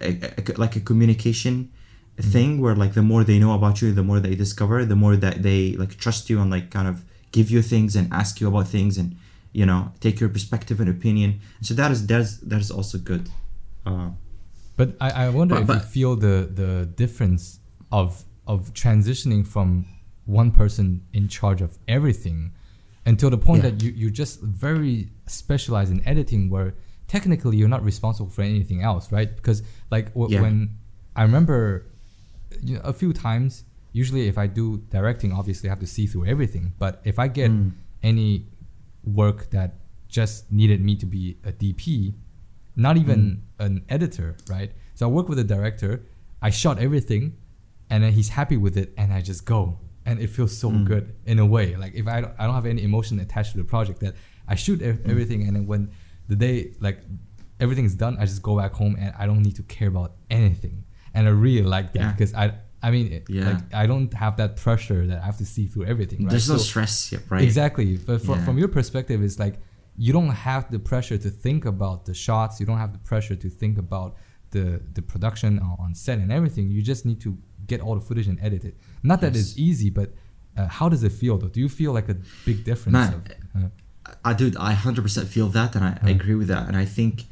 a, 0.00 0.10
a- 0.38 0.58
like 0.58 0.76
a 0.76 0.80
communication 0.80 1.70
thing 2.18 2.60
where 2.62 2.74
like 2.74 2.94
the 2.94 3.02
more 3.02 3.24
they 3.24 3.38
know 3.38 3.52
about 3.54 3.82
you, 3.82 3.92
the 3.92 4.02
more 4.02 4.20
they 4.20 4.34
discover, 4.34 4.84
the 4.84 4.96
more 4.96 5.16
that 5.16 5.42
they 5.42 5.72
like 5.76 5.96
trust 5.98 6.30
you 6.30 6.40
and 6.40 6.50
like 6.50 6.70
kind 6.70 6.88
of 6.88 7.04
give 7.32 7.50
you 7.50 7.60
things 7.62 7.94
and 7.96 8.10
ask 8.12 8.40
you 8.40 8.48
about 8.48 8.68
things 8.68 8.96
and 8.96 9.16
you 9.52 9.66
know 9.66 9.92
take 10.00 10.18
your 10.20 10.30
perspective 10.30 10.80
and 10.80 10.88
opinion. 10.88 11.40
So 11.60 11.74
that 11.74 11.90
is 11.90 12.06
that 12.06 12.20
is 12.20 12.40
that 12.40 12.60
is 12.60 12.70
also 12.70 12.98
good. 12.98 13.28
Uh, 13.84 14.10
But 14.76 14.88
I, 15.00 15.10
I 15.24 15.28
wonder 15.30 15.54
But- 15.60 15.76
if 15.76 15.84
you 15.84 15.90
feel 15.96 16.16
the 16.16 16.36
the 16.62 16.86
difference 16.96 17.60
of 17.90 18.24
of 18.46 18.72
transitioning 18.72 19.46
from 19.46 19.84
one 20.24 20.50
person 20.50 21.02
in 21.12 21.28
charge 21.28 21.60
of 21.62 21.78
everything 21.88 22.52
until 23.06 23.30
the 23.30 23.38
point 23.38 23.62
Yeah. 23.62 23.70
that 23.70 23.82
you 23.82 23.90
you 23.92 24.10
just 24.10 24.40
very 24.42 25.10
specialized 25.26 25.90
in 25.92 26.00
editing 26.06 26.50
where 26.50 26.74
technically 27.08 27.56
you're 27.56 27.68
not 27.76 27.84
responsible 27.84 28.28
for 28.30 28.42
anything 28.42 28.82
else, 28.82 29.10
right? 29.12 29.30
Because 29.38 29.62
like 29.90 30.06
w- 30.14 30.34
Yeah. 30.34 30.42
when 30.42 30.70
I 31.14 31.22
remember 31.22 31.86
you 32.62 32.74
know, 32.74 32.80
a 32.82 32.92
few 32.92 33.12
times, 33.12 33.64
usually 33.92 34.26
if 34.28 34.36
I 34.38 34.46
do 34.46 34.78
directing, 34.90 35.32
obviously 35.32 35.68
I 35.68 35.72
have 35.72 35.80
to 35.80 35.86
see 35.86 36.06
through 36.06 36.26
everything. 36.26 36.72
But 36.78 37.00
if 37.04 37.18
I 37.18 37.28
get 37.28 37.50
Mm. 37.50 37.72
any 38.02 38.46
work 39.04 39.50
that 39.50 39.70
just 40.08 40.50
needed 40.50 40.80
me 40.88 40.96
to 40.96 41.06
be 41.06 41.36
a 41.44 41.52
DP, 41.52 42.14
not 42.74 42.96
even 42.96 43.42
an 43.58 43.82
editor, 43.88 44.36
right? 44.50 44.70
So 44.94 45.08
I 45.08 45.10
work 45.12 45.28
with 45.28 45.38
a 45.38 45.44
director, 45.44 46.02
I 46.42 46.50
shot 46.50 46.78
everything, 46.78 47.34
and 47.90 48.02
then 48.02 48.12
he's 48.12 48.30
happy 48.30 48.56
with 48.56 48.76
it, 48.76 48.92
and 48.96 49.12
I 49.12 49.20
just 49.22 49.44
go, 49.44 49.78
and 50.06 50.14
it 50.24 50.28
feels 50.36 50.56
so 50.56 50.68
mm. 50.70 50.84
good 50.90 51.04
in 51.26 51.38
a 51.38 51.46
way. 51.56 51.66
Like 51.76 51.94
if 51.94 52.06
I 52.14 52.16
don't, 52.22 52.34
I 52.38 52.42
don't 52.46 52.54
have 52.60 52.66
any 52.74 52.82
emotion 52.90 53.14
attached 53.26 53.52
to 53.52 53.58
the 53.58 53.68
project, 53.74 53.98
that 54.04 54.14
I 54.52 54.54
shoot 54.64 54.78
ev- 54.82 55.00
mm. 55.02 55.10
everything, 55.12 55.40
and 55.46 55.52
then 55.56 55.66
when 55.66 55.82
the 56.28 56.36
day 56.36 56.56
like 56.86 56.98
everything's 57.64 57.94
done, 58.04 58.14
I 58.20 58.24
just 58.32 58.42
go 58.42 58.54
back 58.62 58.72
home, 58.72 58.94
and 59.02 59.12
I 59.18 59.24
don't 59.28 59.42
need 59.42 59.56
to 59.56 59.64
care 59.76 59.88
about 59.88 60.10
anything, 60.30 60.84
and 61.14 61.22
I 61.30 61.32
really 61.46 61.66
like 61.76 61.88
that 61.94 62.00
Yeah. 62.02 62.12
because 62.12 62.32
I. 62.34 62.46
I 62.82 62.90
mean, 62.96 63.06
Yeah. 63.28 63.48
like 63.50 63.62
I 63.82 63.84
don't 63.90 64.12
have 64.24 64.34
that 64.42 64.52
pressure 64.64 65.02
that 65.10 65.18
I 65.22 65.24
have 65.30 65.38
to 65.38 65.46
see 65.54 65.64
through 65.66 65.86
everything. 65.86 66.18
Right? 66.20 66.30
There's 66.32 66.48
no 66.48 66.58
So- 66.58 66.62
stress, 66.70 66.94
yeah, 67.10 67.18
right? 67.30 67.42
Exactly. 67.42 67.96
But 67.96 68.16
fro- 68.24 68.36
Yeah. 68.36 68.44
from 68.46 68.56
your 68.62 68.68
perspective, 68.78 69.18
it's 69.26 69.38
like 69.44 69.56
you 70.04 70.12
don't 70.12 70.34
have 70.48 70.70
the 70.70 70.78
pressure 70.78 71.18
to 71.26 71.30
think 71.44 71.64
about 71.74 71.98
the 72.04 72.14
shots. 72.14 72.60
You 72.60 72.66
don't 72.70 72.78
have 72.84 72.92
the 72.92 73.02
pressure 73.10 73.34
to 73.44 73.48
think 73.48 73.74
about 73.86 74.10
the 74.54 74.66
the 74.96 75.02
production 75.12 75.52
on, 75.58 75.74
on 75.84 75.90
set 76.04 76.16
and 76.24 76.30
everything. 76.38 76.64
You 76.76 76.82
just 76.92 77.02
need 77.08 77.20
to 77.26 77.30
get 77.66 77.80
all 77.80 77.94
the 77.94 78.00
footage 78.08 78.26
and 78.28 78.38
edit 78.40 78.64
it. 78.64 78.74
Not 79.02 79.20
that 79.22 79.34
it's 79.36 79.56
easy, 79.58 79.90
but 79.90 80.08
uh, 80.56 80.66
how 80.68 80.88
does 80.88 81.02
it 81.04 81.12
feel 81.12 81.36
though? 81.38 81.48
Do 81.48 81.60
you 81.60 81.68
feel 81.68 81.92
like 81.92 82.08
a 82.08 82.16
big 82.44 82.64
difference? 82.64 82.92
Man, 82.92 83.14
of, 83.14 83.26
uh, 83.62 83.68
I 84.24 84.32
do. 84.34 84.52
I 84.58 84.72
hundred 84.72 85.02
percent 85.02 85.28
feel 85.28 85.48
that, 85.48 85.74
and 85.76 85.84
I, 85.84 85.98
I 86.02 86.10
agree 86.10 86.34
with 86.34 86.48
that. 86.48 86.66
And 86.68 86.76
I 86.76 86.84
think, 86.84 87.24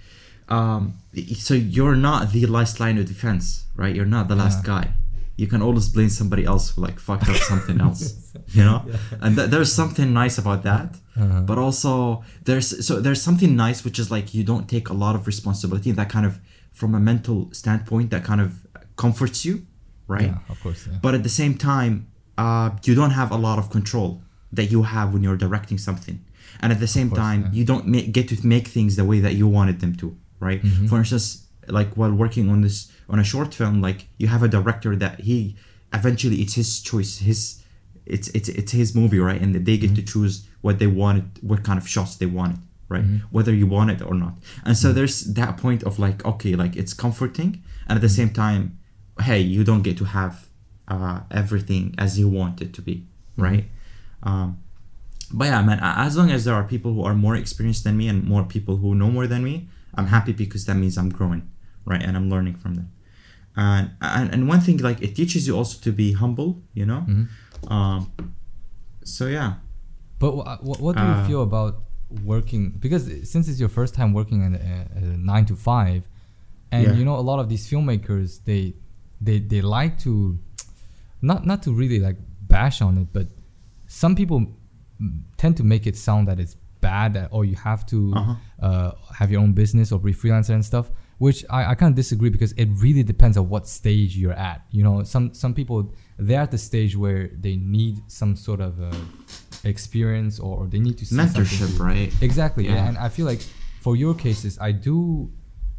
um, 0.49 0.99
so 1.39 1.55
you're 1.55 1.97
not 1.97 2.33
the 2.33 2.47
last 2.47 2.81
line 2.81 2.99
of 2.99 3.07
defense, 3.07 3.65
right? 3.77 3.95
You're 3.95 4.13
not 4.19 4.29
the 4.29 4.37
last 4.37 4.59
Yeah. 4.61 4.67
guy. 4.75 4.95
You 5.37 5.49
can 5.49 5.63
always 5.63 5.89
blame 5.89 6.11
somebody 6.11 6.45
else 6.45 6.71
who 6.71 6.83
like 6.83 6.99
fucked 7.01 7.29
up 7.29 7.37
something 7.37 7.81
else, 7.87 8.33
you 8.57 8.63
know. 8.65 8.85
And 9.21 9.35
th- 9.37 9.51
there's 9.51 9.73
something 9.73 10.13
nice 10.13 10.37
about 10.39 10.63
that, 10.71 10.89
Uh-huh. 11.17 11.41
but 11.49 11.59
also 11.59 12.23
there's 12.45 12.69
so 12.87 13.01
there's 13.01 13.23
something 13.29 13.57
nice 13.57 13.79
which 13.87 13.99
is 13.99 14.11
like 14.17 14.27
you 14.37 14.45
don't 14.45 14.69
take 14.69 14.87
a 14.91 14.97
lot 15.05 15.15
of 15.19 15.27
responsibility. 15.27 15.91
That 15.93 16.09
kind 16.09 16.27
of, 16.27 16.39
from 16.73 16.95
a 16.95 17.01
mental 17.01 17.39
standpoint, 17.53 18.11
that 18.11 18.23
kind 18.31 18.41
of 18.41 18.51
comforts 18.97 19.45
you, 19.45 19.55
right? 20.09 20.27
yeah, 20.27 20.39
of 20.49 20.61
course. 20.63 20.87
Yeah. 20.87 20.99
but 21.03 21.15
at 21.15 21.23
the 21.23 21.29
same 21.43 21.55
time 21.57 22.07
uh, 22.39 22.71
you 22.85 22.95
don't 22.95 23.11
have 23.13 23.31
a 23.31 23.37
lot 23.37 23.59
of 23.59 23.71
control 23.71 24.23
that 24.53 24.65
you 24.67 24.83
have 24.83 25.13
when 25.13 25.23
you're 25.23 25.37
directing 25.37 25.79
something 25.79 26.25
and 26.61 26.73
at 26.73 26.81
the 26.81 26.87
same 26.87 27.09
course, 27.11 27.19
time 27.19 27.41
yeah. 27.43 27.53
you 27.53 27.65
don't 27.65 27.91
get 28.13 28.29
to 28.29 28.47
make 28.47 28.69
things 28.69 28.97
the 28.97 29.05
way 29.05 29.19
that 29.21 29.35
you 29.35 29.47
wanted 29.49 29.81
them 29.81 29.95
to 29.97 30.17
right 30.41 30.63
Mm-hmm. 30.63 30.87
for 30.87 30.99
instance 30.99 31.47
like 31.69 31.91
while 31.95 32.13
working 32.13 32.51
on 32.51 32.61
this 32.61 32.91
on 33.09 33.19
a 33.19 33.25
short 33.25 33.55
film 33.55 33.81
like 33.81 34.07
you 34.19 34.27
have 34.29 34.43
a 34.43 34.49
director 34.49 34.95
that 34.97 35.21
he 35.21 35.57
eventually 35.93 36.37
it's 36.45 36.55
his 36.55 36.81
choice 36.83 37.19
his 37.19 37.63
it's 38.07 38.29
it's 38.29 38.49
it's 38.49 38.73
his 38.73 38.95
movie 38.95 39.19
right 39.19 39.41
and 39.41 39.55
they 39.55 39.77
get 39.79 39.95
to 39.95 40.03
choose 40.03 40.47
what 40.61 40.79
they 40.79 40.87
wanted 40.87 41.25
what 41.41 41.63
kind 41.65 41.79
of 41.79 41.89
shots 41.89 42.17
they 42.17 42.27
wanted 42.27 42.59
right 42.89 43.05
whether 43.31 43.53
you 43.55 43.67
want 43.67 43.91
it 43.91 44.03
or 44.03 44.15
not 44.15 44.35
and 44.67 44.77
so 44.77 44.93
there's 44.93 45.17
that 45.35 45.57
point 45.57 45.83
of 45.85 45.99
like 45.99 46.25
okay 46.25 46.55
like 46.55 46.77
it's 46.77 46.93
comforting 46.93 47.63
and 47.89 47.97
at 47.97 48.03
the 48.03 48.09
same 48.21 48.31
time 48.31 48.79
hey 49.23 49.41
you 49.41 49.65
don't 49.65 49.83
get 49.83 49.97
to 49.99 50.05
have 50.05 50.49
uh, 50.89 51.21
everything 51.31 51.95
as 51.99 52.19
you 52.19 52.29
want 52.29 52.61
it 52.61 52.73
to 52.75 52.83
be 52.83 53.07
right? 53.37 53.65
Um, 54.23 54.59
but 55.33 55.47
yeah 55.47 55.63
man 55.63 55.79
as 55.83 56.17
long 56.17 56.31
as 56.31 56.45
there 56.45 56.55
are 56.55 56.65
people 56.65 56.93
who 56.95 57.03
are 57.05 57.15
more 57.15 57.35
experienced 57.37 57.85
than 57.85 57.97
me 57.97 58.09
and 58.09 58.25
more 58.25 58.45
people 58.45 58.77
who 58.77 58.95
know 58.95 59.11
more 59.11 59.27
than 59.27 59.43
me 59.43 59.69
i'm 59.95 60.07
happy 60.07 60.33
because 60.33 60.65
that 60.67 60.75
means 60.77 60.97
i'm 60.99 61.09
growing 61.11 61.43
right? 61.87 62.03
And 62.03 62.17
i'm 62.17 62.29
learning 62.31 62.55
from 62.57 62.75
them. 62.75 62.89
And 63.57 63.91
and, 64.01 64.33
and 64.35 64.49
one 64.49 64.61
thing 64.61 64.79
like 64.79 65.01
it 65.03 65.15
teaches 65.15 65.47
you 65.47 65.57
also 65.57 65.79
to 65.87 65.93
be 65.93 66.13
humble 66.13 66.63
you 66.75 66.87
know? 66.87 67.03
Um 67.69 68.11
so 69.05 69.27
yeah. 69.27 69.55
But 70.19 70.31
wh- 70.37 70.59
wh- 70.67 70.81
what 70.85 70.97
do 70.97 71.03
you 71.03 71.09
Uh, 71.21 71.27
feel 71.27 71.43
about 71.43 71.83
working? 72.25 72.71
Because 72.85 73.05
since 73.31 73.49
it's 73.49 73.61
your 73.61 73.69
first 73.69 73.95
time 73.95 74.13
working 74.13 74.43
at 74.43 74.53
a, 74.61 74.77
a 74.97 75.01
nine 75.33 75.45
to 75.47 75.57
five, 75.57 76.09
and 76.73 76.83
Yeah. 76.85 76.93
you 76.99 77.05
know 77.05 77.17
a 77.17 77.27
lot 77.31 77.39
of 77.43 77.49
these 77.49 77.65
filmmakers, 77.71 78.29
they 78.49 78.75
they 79.21 79.39
they 79.41 79.61
like 79.63 79.99
to 80.01 80.39
not 81.23 81.45
not 81.47 81.63
to 81.63 81.73
really 81.73 81.99
like 81.99 82.17
bash 82.49 82.81
on 82.83 82.99
it, 82.99 83.09
but 83.13 83.27
some 83.87 84.15
people 84.15 84.47
tend 85.37 85.57
to 85.57 85.65
make 85.65 85.87
it 85.87 85.97
sound 85.97 86.29
that 86.29 86.39
it's 86.39 86.57
bad 86.81 87.15
that 87.15 87.29
or 87.33 87.45
you 87.45 87.57
have 87.57 87.85
to 87.87 88.13
Uh-huh. 88.15 88.35
uh, 88.67 88.91
have 89.19 89.31
your 89.31 89.41
own 89.41 89.53
business 89.53 89.91
or 89.93 89.99
be 89.99 90.13
freelancer 90.13 90.55
and 90.55 90.65
stuff. 90.65 90.91
Which 91.19 91.45
I, 91.49 91.71
I 91.71 91.75
kind 91.77 91.91
of 91.93 91.97
disagree 91.97 92.29
because 92.29 92.53
it 92.53 92.69
really 92.83 93.03
depends 93.05 93.37
on 93.37 93.49
what 93.49 93.67
stage 93.69 94.17
you're 94.17 94.33
at. 94.51 94.63
You 94.71 94.83
know, 94.83 95.05
some 95.05 95.33
some 95.33 95.55
people 95.55 95.95
they're 96.19 96.41
at 96.43 96.51
the 96.51 96.59
stage 96.59 96.97
where 96.97 97.29
they 97.41 97.57
need 97.57 98.03
some 98.09 98.35
sort 98.37 98.61
of 98.61 98.81
uh, 98.81 98.91
experience 99.65 100.39
or, 100.39 100.59
or 100.59 100.67
they 100.67 100.79
need 100.81 100.99
to 100.99 101.07
see 101.07 101.17
mentorship 101.17 101.79
right 101.79 102.13
Exactly, 102.21 102.65
Yeah. 102.67 102.87
and 102.89 102.99
I 102.99 103.09
feel 103.09 103.27
like 103.27 103.43
for 103.81 103.97
your 103.97 104.15
cases, 104.15 104.59
I 104.61 104.73
do 104.73 105.31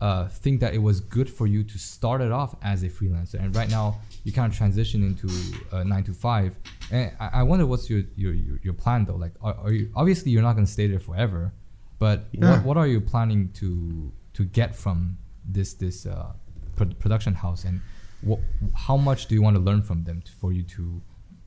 uh, 0.02 0.28
think 0.28 0.60
that 0.60 0.74
it 0.74 0.80
was 0.80 1.00
good 1.00 1.30
for 1.30 1.48
you 1.48 1.64
to 1.64 1.78
start 1.80 2.22
it 2.22 2.32
off 2.32 2.56
as 2.62 2.84
a 2.84 2.90
freelancer, 2.90 3.36
and 3.36 3.56
right 3.56 3.70
now 3.70 4.00
you 4.24 4.32
kind 4.34 4.52
of 4.52 4.58
transition 4.58 5.04
into 5.04 5.28
uh, 5.72 5.84
nine 5.84 6.04
to 6.04 6.14
five. 6.14 6.58
And 6.92 7.12
I, 7.20 7.30
I 7.40 7.44
wonder 7.44 7.66
what's 7.66 7.90
your, 7.90 8.04
your 8.16 8.34
your 8.34 8.60
your 8.64 8.74
plan 8.74 9.06
though? 9.06 9.16
Like, 9.16 9.34
are, 9.42 9.56
are 9.64 9.72
you 9.72 9.92
obviously 9.96 10.32
you're 10.32 10.42
not 10.44 10.54
going 10.54 10.66
to 10.66 10.72
stay 10.72 10.88
there 10.88 11.00
forever, 11.00 11.54
but 12.00 12.26
Yeah. 12.32 12.52
what 12.52 12.64
what 12.66 12.78
are 12.78 12.88
you 12.88 13.00
planning 13.02 13.52
to 13.54 14.12
to 14.34 14.44
get 14.44 14.76
from 14.76 15.18
this 15.48 15.74
this 15.76 16.06
uh, 16.06 16.34
pro- 16.76 16.88
production 17.04 17.34
house, 17.36 17.64
and 17.64 17.80
what 18.22 18.40
how 18.74 18.98
much 18.98 19.28
do 19.28 19.36
you 19.36 19.42
want 19.42 19.56
to 19.56 19.62
learn 19.62 19.82
from 19.82 20.04
them 20.04 20.22
to, 20.24 20.32
for 20.34 20.52
you 20.52 20.64
to 20.64 21.02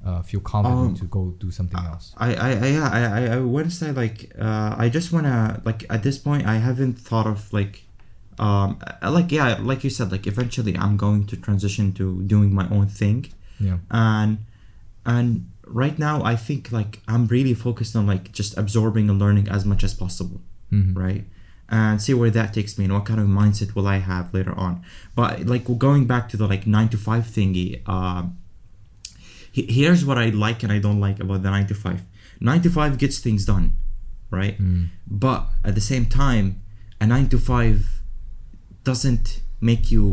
uh, 0.06 0.22
feel 0.22 0.40
confident 0.40 0.88
Um, 0.88 0.94
to 0.94 1.04
go 1.06 1.34
do 1.38 1.50
something 1.50 1.80
else? 1.84 2.14
I 2.16 2.34
I 2.34 2.50
I 2.52 2.66
yeah, 2.68 2.88
I 2.98 3.00
I, 3.20 3.36
I 3.36 3.38
want 3.40 3.68
to 3.70 3.76
say 3.76 3.92
like 3.92 4.32
uh, 4.40 4.74
I 4.78 4.88
just 4.88 5.12
wanna 5.12 5.60
like 5.64 5.84
at 5.90 6.02
this 6.02 6.16
point 6.18 6.46
I 6.46 6.56
haven't 6.58 6.98
thought 6.98 7.26
of 7.26 7.52
like 7.52 7.84
um 8.38 8.78
uh, 9.02 9.10
like 9.10 9.30
yeah 9.32 9.58
like 9.70 9.82
you 9.84 9.90
said 9.90 10.10
like 10.12 10.26
eventually 10.26 10.76
I'm 10.76 10.96
going 10.96 11.26
to 11.30 11.36
transition 11.36 11.92
to 11.98 12.22
doing 12.22 12.50
my 12.54 12.66
own 12.76 12.86
thing 12.86 13.18
Yeah. 13.60 13.78
and 13.90 14.38
and 15.04 15.28
right 15.66 15.98
now 15.98 16.16
I 16.32 16.34
think 16.46 16.70
like 16.78 16.92
I'm 17.12 17.26
really 17.26 17.54
focused 17.54 17.94
on 17.96 18.06
like 18.06 18.24
just 18.32 18.56
absorbing 18.62 19.08
and 19.10 19.18
learning 19.18 19.48
as 19.48 19.64
much 19.64 19.82
as 19.88 19.92
possible 19.94 20.40
Mhm. 20.72 20.96
right 21.04 21.24
and 21.70 22.00
see 22.00 22.14
where 22.14 22.30
that 22.38 22.54
takes 22.54 22.72
me 22.78 22.84
and 22.86 22.92
what 22.94 23.04
kind 23.10 23.20
of 23.20 23.26
mindset 23.26 23.74
will 23.74 23.88
I 23.88 23.98
have 23.98 24.32
later 24.32 24.54
on 24.66 24.82
but 25.14 25.46
like 25.52 25.64
going 25.86 26.06
back 26.06 26.24
to 26.30 26.36
the 26.40 26.46
like 26.46 26.64
nine 26.66 26.88
to 26.94 26.98
five 27.08 27.24
thingy 27.36 27.68
um 27.88 28.36
here's 29.52 30.04
what 30.04 30.18
I 30.18 30.26
like 30.26 30.62
and 30.62 30.70
I 30.72 30.78
don't 30.78 31.00
like 31.00 31.18
about 31.20 31.42
the 31.42 31.50
9 31.50 31.66
to 31.68 31.74
5. 31.74 32.02
9 32.40 32.62
to 32.62 32.70
5 32.70 32.98
gets 32.98 33.18
things 33.18 33.44
done, 33.44 33.72
right? 34.30 34.56
But 35.08 35.46
at 35.64 35.74
the 35.74 35.80
same 35.80 36.06
time, 36.06 36.60
a 37.00 37.06
9 37.06 37.28
to 37.30 37.38
5 37.38 37.97
doesn't 38.90 39.26
make 39.60 39.84
you 39.94 40.04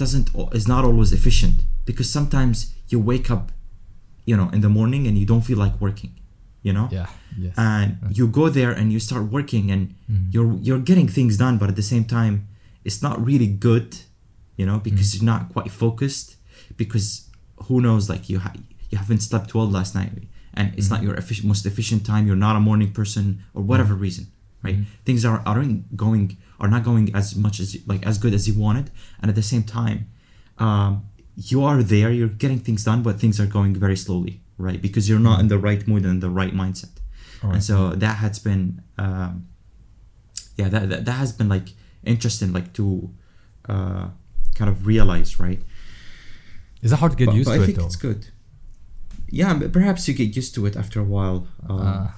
doesn't 0.00 0.26
is 0.58 0.66
not 0.74 0.82
always 0.88 1.10
efficient 1.18 1.56
because 1.88 2.08
sometimes 2.18 2.56
you 2.90 2.98
wake 3.12 3.28
up, 3.36 3.44
you 4.28 4.36
know, 4.38 4.48
in 4.56 4.60
the 4.66 4.72
morning 4.78 5.02
and 5.08 5.14
you 5.20 5.26
don't 5.32 5.44
feel 5.48 5.60
like 5.64 5.74
working, 5.86 6.12
you 6.66 6.72
know? 6.76 6.88
Yeah. 6.98 7.08
Yes. 7.36 7.54
and 7.56 7.88
you 8.18 8.24
go 8.40 8.48
there 8.48 8.72
and 8.78 8.86
you 8.94 9.00
start 9.08 9.24
working 9.38 9.64
and 9.74 9.82
mm-hmm. 9.88 10.26
you're 10.34 10.52
you're 10.66 10.84
getting 10.90 11.08
things 11.16 11.32
done 11.44 11.54
but 11.60 11.68
at 11.72 11.76
the 11.82 11.88
same 11.92 12.04
time 12.18 12.34
it's 12.86 13.00
not 13.06 13.16
really 13.30 13.50
good 13.68 13.88
you 14.58 14.64
know 14.68 14.78
because 14.88 15.08
mm-hmm. 15.08 15.26
you're 15.26 15.32
not 15.34 15.42
quite 15.54 15.70
focused 15.84 16.28
because 16.82 17.06
who 17.64 17.76
knows 17.86 18.02
like 18.12 18.24
you 18.30 18.38
ha- 18.44 18.60
you 18.90 18.96
haven't 19.02 19.22
slept 19.28 19.48
well 19.56 19.68
last 19.78 19.92
night 20.00 20.12
and 20.58 20.66
it's 20.78 20.90
not 20.90 20.98
mm-hmm. 20.98 21.08
your 21.08 21.16
efficient, 21.22 21.46
most 21.52 21.66
efficient 21.66 22.06
time 22.10 22.22
you're 22.28 22.44
not 22.48 22.54
a 22.60 22.62
morning 22.70 22.90
person 23.00 23.26
or 23.56 23.62
whatever 23.70 23.94
reason 24.06 24.24
right? 24.64 24.78
Things 25.06 25.24
are 25.28 25.42
aren't 25.46 25.96
going 26.04 26.36
are 26.60 26.70
not 26.74 26.82
going 26.90 27.06
as 27.20 27.26
much 27.44 27.56
as 27.64 27.68
like 27.86 28.02
as 28.10 28.16
good 28.18 28.34
as 28.38 28.42
you 28.48 28.54
wanted. 28.66 28.86
And 29.20 29.26
at 29.32 29.36
the 29.36 29.42
same 29.52 29.64
time 29.80 29.98
um, 30.58 30.90
you 31.50 31.58
are 31.68 31.82
there 31.82 32.10
you're 32.18 32.36
getting 32.44 32.60
things 32.66 32.82
done 32.84 33.00
but 33.06 33.14
things 33.22 33.36
are 33.42 33.46
going 33.58 33.72
very 33.86 33.96
slowly 34.06 34.34
right? 34.66 34.80
Because 34.86 35.04
you're 35.08 35.24
not 35.30 35.40
in 35.42 35.48
the 35.48 35.58
right 35.58 35.82
mood 35.90 36.04
and 36.04 36.22
the 36.26 36.30
right 36.40 36.54
mindset. 36.62 36.94
Alright. 37.42 37.56
and 37.56 37.64
so 37.70 37.76
that 38.04 38.16
has 38.24 38.38
been 38.38 38.64
um, 39.04 39.32
yeah 40.60 40.68
that, 40.74 40.84
that 40.90 41.00
that 41.08 41.16
has 41.22 41.30
been 41.38 41.48
like 41.56 41.68
interesting 42.04 42.52
like 42.58 42.72
to 42.78 43.10
uh, 43.68 44.06
kind 44.58 44.68
of 44.72 44.86
realize 44.86 45.30
right? 45.46 45.60
Is 46.82 46.90
that 46.90 46.98
hard 47.02 47.12
to 47.12 47.18
get 47.18 47.26
but, 47.26 47.34
used 47.40 47.48
but 47.48 47.54
to 47.56 47.60
I 47.60 47.62
it 47.62 47.66
think 47.66 47.78
though? 47.78 47.86
it's 47.86 47.96
good. 48.08 48.20
Yeah 49.40 49.52
but 49.60 49.72
perhaps 49.72 50.06
you 50.06 50.14
get 50.14 50.36
used 50.36 50.54
to 50.56 50.66
it 50.68 50.76
after 50.76 50.98
a 51.00 51.08
while 51.14 51.38
um, 51.68 51.80
Uh, 51.80 52.08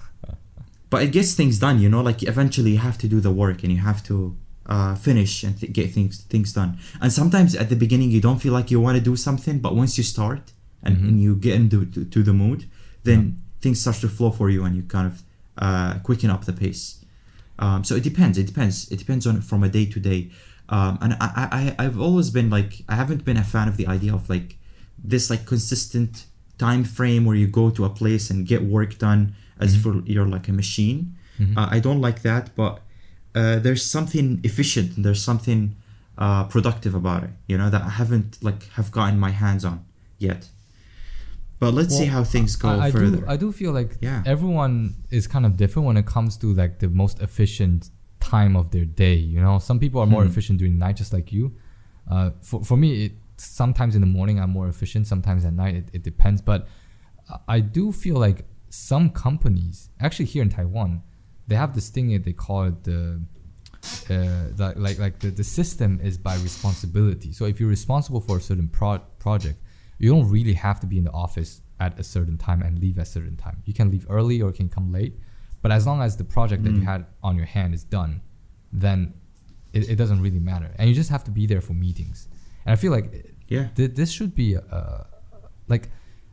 but 0.90 1.02
it 1.02 1.10
gets 1.12 1.34
things 1.34 1.58
done 1.58 1.78
you 1.80 1.88
know 1.88 2.00
like 2.00 2.22
eventually 2.22 2.72
you 2.72 2.78
have 2.78 2.98
to 2.98 3.08
do 3.08 3.20
the 3.20 3.30
work 3.30 3.62
and 3.62 3.72
you 3.72 3.78
have 3.78 4.02
to 4.02 4.36
uh, 4.68 4.94
finish 4.96 5.44
and 5.44 5.60
th- 5.60 5.72
get 5.72 5.92
things 5.92 6.22
things 6.22 6.52
done. 6.52 6.76
And 7.00 7.12
sometimes 7.12 7.54
at 7.54 7.68
the 7.68 7.76
beginning 7.76 8.10
you 8.10 8.20
don't 8.20 8.40
feel 8.44 8.52
like 8.52 8.68
you 8.72 8.80
want 8.80 8.96
to 8.98 9.04
do 9.10 9.14
something 9.14 9.60
but 9.60 9.76
once 9.76 9.96
you 9.96 10.02
start 10.02 10.52
and, 10.82 10.96
and 11.08 11.20
you 11.22 11.36
get 11.36 11.54
into 11.54 11.86
to, 11.86 12.04
to 12.04 12.22
the 12.24 12.32
mood 12.32 12.60
then 13.04 13.40
things 13.60 13.80
start 13.80 13.96
to 13.98 14.08
flow 14.08 14.30
for 14.32 14.50
you 14.50 14.64
and 14.64 14.74
you 14.74 14.82
kind 14.82 15.06
of 15.06 15.22
uh, 15.58 15.98
quicken 16.02 16.30
up 16.30 16.44
the 16.46 16.52
pace. 16.52 17.04
Um, 17.60 17.84
so 17.84 17.94
it 17.94 18.02
depends 18.02 18.38
it 18.38 18.46
depends 18.52 18.90
it 18.90 18.98
depends 18.98 19.24
on 19.26 19.40
from 19.40 19.62
a 19.62 19.68
day 19.68 19.86
to 19.86 20.00
day. 20.00 20.30
Um, 20.68 20.98
and 21.00 21.12
I 21.20 21.28
I- 21.58 21.74
i've 21.84 22.00
always 22.00 22.28
been 22.30 22.50
like 22.50 22.72
i 22.88 22.96
haven't 23.02 23.24
been 23.24 23.36
a 23.36 23.44
fan 23.44 23.68
of 23.68 23.76
the 23.76 23.86
idea 23.86 24.12
of 24.18 24.28
like 24.28 24.48
this 25.12 25.30
like 25.30 25.42
consistent 25.46 26.26
time 26.58 26.82
frame 26.82 27.24
where 27.24 27.36
you 27.36 27.46
go 27.46 27.70
to 27.70 27.84
a 27.84 27.90
place 28.00 28.30
and 28.30 28.38
get 28.52 28.60
work 28.76 28.98
done 28.98 29.22
as 29.60 29.74
if 29.74 29.84
you're 30.12 30.26
like 30.36 30.46
a 30.48 30.52
machine 30.52 30.98
uh, 31.56 31.68
i 31.76 31.78
don't 31.86 32.00
like 32.08 32.22
that 32.22 32.44
but 32.54 32.74
uh, 33.34 33.58
there's 33.64 33.84
something 33.96 34.40
efficient 34.48 34.88
and 34.96 35.04
there's 35.04 35.22
something 35.30 35.60
uh, 36.24 36.44
productive 36.54 36.94
about 37.02 37.22
it 37.24 37.30
you 37.50 37.56
know 37.60 37.68
that 37.74 37.82
i 37.82 37.92
haven't 38.00 38.30
like 38.48 38.60
have 38.78 38.90
gotten 38.90 39.18
my 39.26 39.30
hands 39.30 39.64
on 39.64 39.84
yet 40.18 40.48
but 41.58 41.72
let's 41.74 41.96
see 41.96 42.06
how 42.06 42.22
things 42.24 42.54
go 42.56 42.68
I, 42.68 42.86
I 42.86 42.90
further 42.90 43.16
do 43.18 43.24
I 43.26 43.36
do 43.36 43.50
feel 43.52 43.72
like 43.72 43.96
Yeah. 44.00 44.22
everyone 44.26 44.94
is 45.10 45.26
kind 45.26 45.46
of 45.46 45.56
different 45.56 45.86
when 45.88 45.96
it 45.96 46.06
comes 46.06 46.36
to 46.38 46.46
like 46.52 46.78
the 46.80 46.88
most 46.88 47.20
efficient 47.22 47.90
time 48.20 48.56
of 48.56 48.70
their 48.74 48.84
day. 48.84 49.14
You 49.14 49.40
know, 49.40 49.58
some 49.58 49.78
people 49.78 50.00
are 50.02 50.06
more 50.06 50.22
Hmm. 50.24 50.30
efficient 50.30 50.58
during 50.58 50.74
the 50.78 50.84
night, 50.86 50.96
just 50.96 51.12
like 51.12 51.32
you. 51.32 51.44
Uh, 52.12 52.30
for 52.42 52.58
for 52.68 52.76
me, 52.76 52.88
it 53.06 53.12
sometimes 53.38 53.94
in 53.94 54.00
the 54.06 54.06
morning 54.18 54.36
I'm 54.38 54.50
more 54.50 54.68
efficient. 54.68 55.06
Sometimes 55.06 55.44
at 55.44 55.54
night, 55.54 55.74
it, 55.80 55.86
it 55.96 56.02
depends. 56.02 56.42
But 56.42 56.60
I 57.56 57.60
do 57.60 57.90
feel 57.92 58.16
like 58.26 58.38
some 58.76 59.10
companies, 59.10 59.90
actually 60.00 60.26
here 60.26 60.42
in 60.42 60.50
Taiwan, 60.50 61.02
they 61.46 61.56
have 61.56 61.74
this 61.74 61.88
thing 61.88 62.12
that 62.12 62.24
they 62.24 62.32
call 62.32 62.64
it 62.64 62.84
the 62.84 63.20
uh, 64.10 64.48
like 64.56 64.76
like 64.76 64.98
like 64.98 65.18
the, 65.20 65.30
the 65.30 65.44
system 65.44 66.00
is 66.02 66.18
by 66.18 66.34
responsibility. 66.36 67.32
So 67.32 67.44
if 67.44 67.60
you're 67.60 67.68
responsible 67.68 68.20
for 68.20 68.36
a 68.38 68.40
certain 68.40 68.68
pro- 68.68 69.04
project, 69.18 69.60
you 69.98 70.10
don't 70.12 70.28
really 70.30 70.54
have 70.54 70.80
to 70.80 70.86
be 70.86 70.98
in 70.98 71.04
the 71.04 71.12
office 71.12 71.60
at 71.78 71.98
a 71.98 72.02
certain 72.04 72.38
time 72.38 72.62
and 72.62 72.78
leave 72.78 72.98
at 72.98 73.06
a 73.06 73.10
certain 73.10 73.36
time. 73.36 73.62
You 73.64 73.74
can 73.74 73.90
leave 73.90 74.06
early 74.08 74.40
or 74.42 74.48
you 74.48 74.56
can 74.56 74.68
come 74.68 74.92
late, 74.92 75.14
but 75.62 75.70
as 75.70 75.86
long 75.86 76.02
as 76.02 76.16
the 76.16 76.24
project 76.24 76.64
that 76.64 76.72
you 76.72 76.82
had 76.82 77.06
on 77.22 77.36
your 77.36 77.46
hand 77.46 77.74
is 77.74 77.84
done, 77.84 78.22
then 78.72 79.14
it, 79.72 79.90
it 79.90 79.96
doesn't 79.96 80.20
really 80.20 80.40
matter. 80.40 80.70
And 80.78 80.88
you 80.88 80.94
just 80.94 81.10
have 81.10 81.24
to 81.24 81.30
be 81.30 81.46
there 81.46 81.60
for 81.60 81.74
meetings. 81.74 82.28
And 82.64 82.72
I 82.72 82.76
feel 82.76 82.92
like 82.92 83.32
yeah 83.48 83.68
th- 83.76 83.94
this 83.94 84.10
should 84.10 84.34
be 84.34 84.56
uh, 84.56 85.04
like 85.68 85.88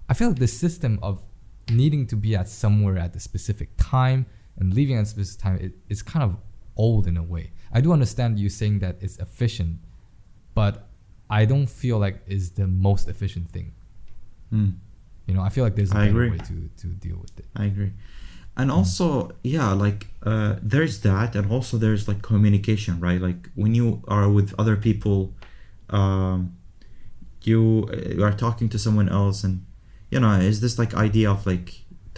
I 0.10 0.14
feel 0.14 0.30
like 0.30 0.40
the 0.40 0.48
system 0.48 1.00
of 1.02 1.26
needing 1.70 2.08
to 2.08 2.15
be 2.15 2.36
at 2.36 2.48
somewhere 2.50 2.98
at 2.98 3.15
a 3.15 3.20
specific 3.20 3.70
time 3.77 4.25
and 4.58 4.74
leaving 4.74 4.98
at 4.98 5.03
a 5.03 5.05
specific 5.05 5.41
time 5.41 5.58
it, 5.58 5.74
it's 5.89 6.01
kind 6.01 6.24
of 6.24 6.38
old 6.75 7.08
in 7.08 7.17
a 7.17 7.24
way. 7.24 7.51
I 7.72 7.82
do 7.82 7.91
understand 7.91 8.39
you 8.39 8.50
saying 8.50 8.79
that 8.79 8.98
it's 9.01 9.17
efficient, 9.17 9.77
but 10.53 10.88
I 11.29 11.46
don't 11.46 11.67
feel 11.67 11.98
like 12.00 12.22
is 12.27 12.51
the 12.51 12.67
most 12.67 13.08
efficient 13.08 13.50
thing. 13.50 13.74
Mm. 14.53 14.75
You 15.25 15.34
know, 15.34 15.41
I 15.41 15.50
feel 15.50 15.63
like 15.63 15.75
there's 15.75 15.91
a 15.91 15.98
I 15.98 16.08
better 16.08 16.24
agree. 16.24 16.29
way 16.32 16.38
to, 16.38 16.70
to 16.77 16.88
deal 16.88 17.17
with 17.17 17.38
it. 17.39 17.46
I 17.55 17.65
agree. 17.65 17.93
and 18.55 18.70
also 18.70 19.32
yeah 19.43 19.72
like 19.72 20.08
uh, 20.24 20.55
there's 20.62 21.00
that 21.01 21.36
and 21.36 21.51
also 21.51 21.77
there's 21.77 22.08
like 22.08 22.22
communication 22.22 23.00
right 23.00 23.20
like 23.20 23.50
when 23.55 23.74
you 23.74 24.03
are 24.08 24.29
with 24.29 24.53
other 24.60 24.75
people 24.75 25.34
um, 25.89 26.55
you, 27.43 27.89
uh, 27.91 28.10
you 28.15 28.24
are 28.24 28.32
talking 28.34 28.70
to 28.70 28.79
someone 28.79 29.10
else 29.10 29.43
and 29.43 29.65
you 30.13 30.20
know 30.24 30.34
is 30.51 30.58
this 30.65 30.75
like 30.82 30.91
idea 31.08 31.27
of 31.36 31.39
like 31.51 31.70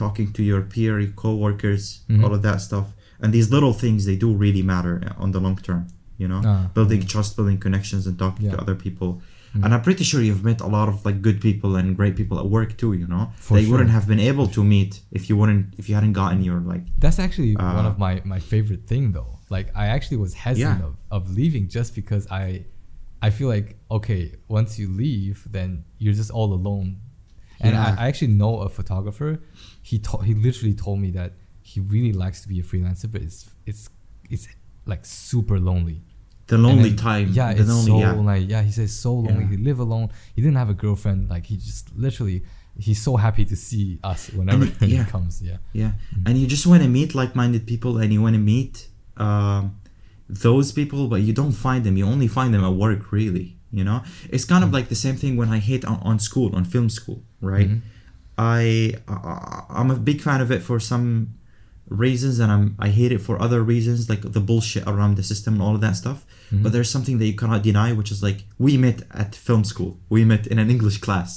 talking 0.03 0.27
to 0.37 0.41
your 0.49 0.61
peer 0.73 0.93
your 1.05 1.13
co-workers 1.23 1.83
Mhm. 2.09 2.21
all 2.23 2.33
of 2.37 2.41
that 2.47 2.59
stuff 2.67 2.87
and 3.21 3.29
these 3.37 3.47
little 3.55 3.73
things 3.83 3.99
they 4.09 4.17
do 4.25 4.29
really 4.45 4.63
matter 4.73 4.95
on 5.23 5.29
the 5.35 5.41
long 5.45 5.57
term 5.67 5.81
you 6.21 6.27
know 6.31 6.41
Ah, 6.51 6.63
building 6.77 7.01
trust 7.13 7.31
building 7.37 7.57
connections 7.65 8.03
and 8.07 8.15
talking 8.25 8.45
to 8.53 8.57
other 8.63 8.77
people 8.85 9.09
Mhm. 9.53 9.63
and 9.63 9.69
i'm 9.73 9.83
pretty 9.87 10.03
sure 10.09 10.19
you've 10.27 10.45
met 10.51 10.59
a 10.67 10.69
lot 10.77 10.87
of 10.91 10.95
like 11.07 11.17
good 11.27 11.39
people 11.47 11.71
and 11.79 11.87
great 11.99 12.15
people 12.21 12.37
at 12.43 12.47
work 12.57 12.69
too 12.81 12.91
you 13.01 13.07
know 13.13 13.23
For 13.47 13.53
that 13.55 13.61
you 13.63 13.69
wouldn't 13.71 13.93
have 13.97 14.05
been 14.13 14.23
able 14.31 14.47
to 14.57 14.61
meet 14.75 14.91
if 15.17 15.21
you 15.29 15.35
wouldn't 15.39 15.65
if 15.79 15.83
you 15.89 15.93
hadn't 15.99 16.15
gotten 16.21 16.39
your 16.49 16.59
like 16.73 16.83
That's 17.03 17.19
actually 17.25 17.53
one 17.77 17.85
Uh, 17.85 17.91
of 17.91 17.95
my 18.05 18.13
my 18.33 18.39
favorite 18.53 18.83
thing 18.91 19.05
though. 19.17 19.31
Like 19.57 19.67
I 19.83 19.85
actually 19.95 20.19
was 20.25 20.31
hesitant 20.45 20.79
Yeah. 20.81 20.89
of, 20.89 20.93
of 21.17 21.21
leaving 21.39 21.65
just 21.77 21.89
because 21.99 22.23
I 22.43 22.45
I 23.27 23.29
feel 23.37 23.49
like 23.55 23.67
okay 23.97 24.21
once 24.59 24.69
you 24.81 24.87
leave 25.05 25.37
then 25.57 25.69
you're 26.01 26.17
just 26.21 26.31
all 26.37 26.51
alone. 26.59 26.89
And 27.61 27.73
Yeah. 27.73 27.95
I, 27.97 28.05
I 28.05 28.07
actually 28.07 28.33
know 28.41 28.59
a 28.59 28.69
photographer. 28.69 29.39
He 29.81 29.99
to, 29.99 30.17
he 30.17 30.33
literally 30.33 30.73
told 30.73 30.99
me 30.99 31.11
that 31.11 31.33
he 31.61 31.79
really 31.79 32.13
likes 32.13 32.41
to 32.43 32.47
be 32.47 32.59
a 32.59 32.63
freelancer, 32.63 33.11
but 33.11 33.21
it's 33.21 33.49
it's 33.65 33.89
it's 34.29 34.47
like 34.85 35.03
super 35.05 35.59
lonely. 35.59 36.01
the 36.47 36.57
lonely 36.57 36.89
then- 36.89 36.97
time 36.97 37.27
Yeah, 37.31 37.53
the 37.53 37.61
it's 37.61 37.69
lonely 37.69 37.85
so 37.91 37.99
yeah 37.99 38.11
like 38.31 38.49
yeah. 38.49 38.61
He 38.61 38.71
says 38.71 38.91
so 38.93 39.13
lonely. 39.15 39.43
Yeah. 39.45 39.49
He 39.51 39.57
live 39.57 39.79
alone. 39.79 40.09
He 40.35 40.41
didn't 40.43 40.57
have 40.57 40.69
a 40.69 40.75
girlfriend. 40.83 41.29
Like 41.29 41.45
he 41.47 41.55
just 41.57 41.85
literally 42.05 42.43
he's 42.77 43.01
so 43.01 43.15
happy 43.15 43.45
to 43.45 43.55
see 43.55 43.99
us 44.03 44.29
whenever 44.37 44.65
he- 44.65 44.85
he 44.91 44.95
yeah. 44.97 45.05
comes. 45.05 45.41
Yeah. 45.41 45.57
yeah 45.81 45.91
and 46.25 46.37
you 46.37 46.45
just 46.55 46.65
want 46.67 46.83
to 46.83 46.89
meet 46.89 47.15
like-minded 47.15 47.65
people 47.71 47.97
and 48.01 48.11
you 48.13 48.21
want 48.21 48.35
to 48.35 48.43
meet 48.55 48.75
um, 49.17 49.79
those 50.29 50.71
people 50.73 51.07
but 51.07 51.21
you 51.21 51.33
don't 51.33 51.53
find 51.53 51.83
them 51.85 51.95
you 51.97 52.05
only 52.05 52.27
find 52.27 52.53
them 52.53 52.63
at 52.69 52.73
work 52.85 53.11
really 53.11 53.55
you 53.77 53.83
know 53.89 53.99
it's 54.35 54.45
kind 54.53 54.63
of 54.65 54.69
like 54.77 54.87
the 54.93 54.99
same 55.05 55.15
thing 55.21 55.33
when 55.41 55.49
i 55.57 55.59
hate 55.69 55.83
on, 55.91 55.97
on 56.09 56.15
school 56.27 56.49
on 56.57 56.63
film 56.73 56.89
school 56.99 57.19
right 57.53 57.69
Mhm. 57.69 57.81
I, 58.37 58.93
I 59.07 59.63
i'm 59.79 59.89
a 59.97 59.99
big 60.09 60.19
fan 60.27 60.39
of 60.45 60.49
it 60.55 60.61
for 60.69 60.77
some 60.91 61.05
reasons 62.05 62.39
and 62.39 62.49
i'm 62.55 62.65
i 62.79 62.89
hate 62.99 63.11
it 63.11 63.21
for 63.27 63.35
other 63.45 63.61
reasons 63.73 64.09
like 64.11 64.21
the 64.37 64.39
bullshit 64.49 64.83
around 64.87 65.13
the 65.17 65.23
system 65.31 65.51
and 65.55 65.61
all 65.65 65.75
of 65.75 65.81
that 65.81 65.95
stuff 66.03 66.19
Mhm. 66.51 66.61
but 66.63 66.71
there's 66.73 66.89
something 66.95 67.17
that 67.19 67.27
you 67.31 67.35
cannot 67.41 67.61
deny 67.69 67.89
which 67.99 68.11
is 68.15 68.19
like 68.27 68.39
we 68.65 68.71
met 68.85 68.97
at 69.21 69.29
film 69.47 69.63
school 69.63 69.91
we 70.15 70.19
met 70.33 70.43
in 70.51 70.57
an 70.63 70.69
english 70.75 70.97
class 71.05 71.29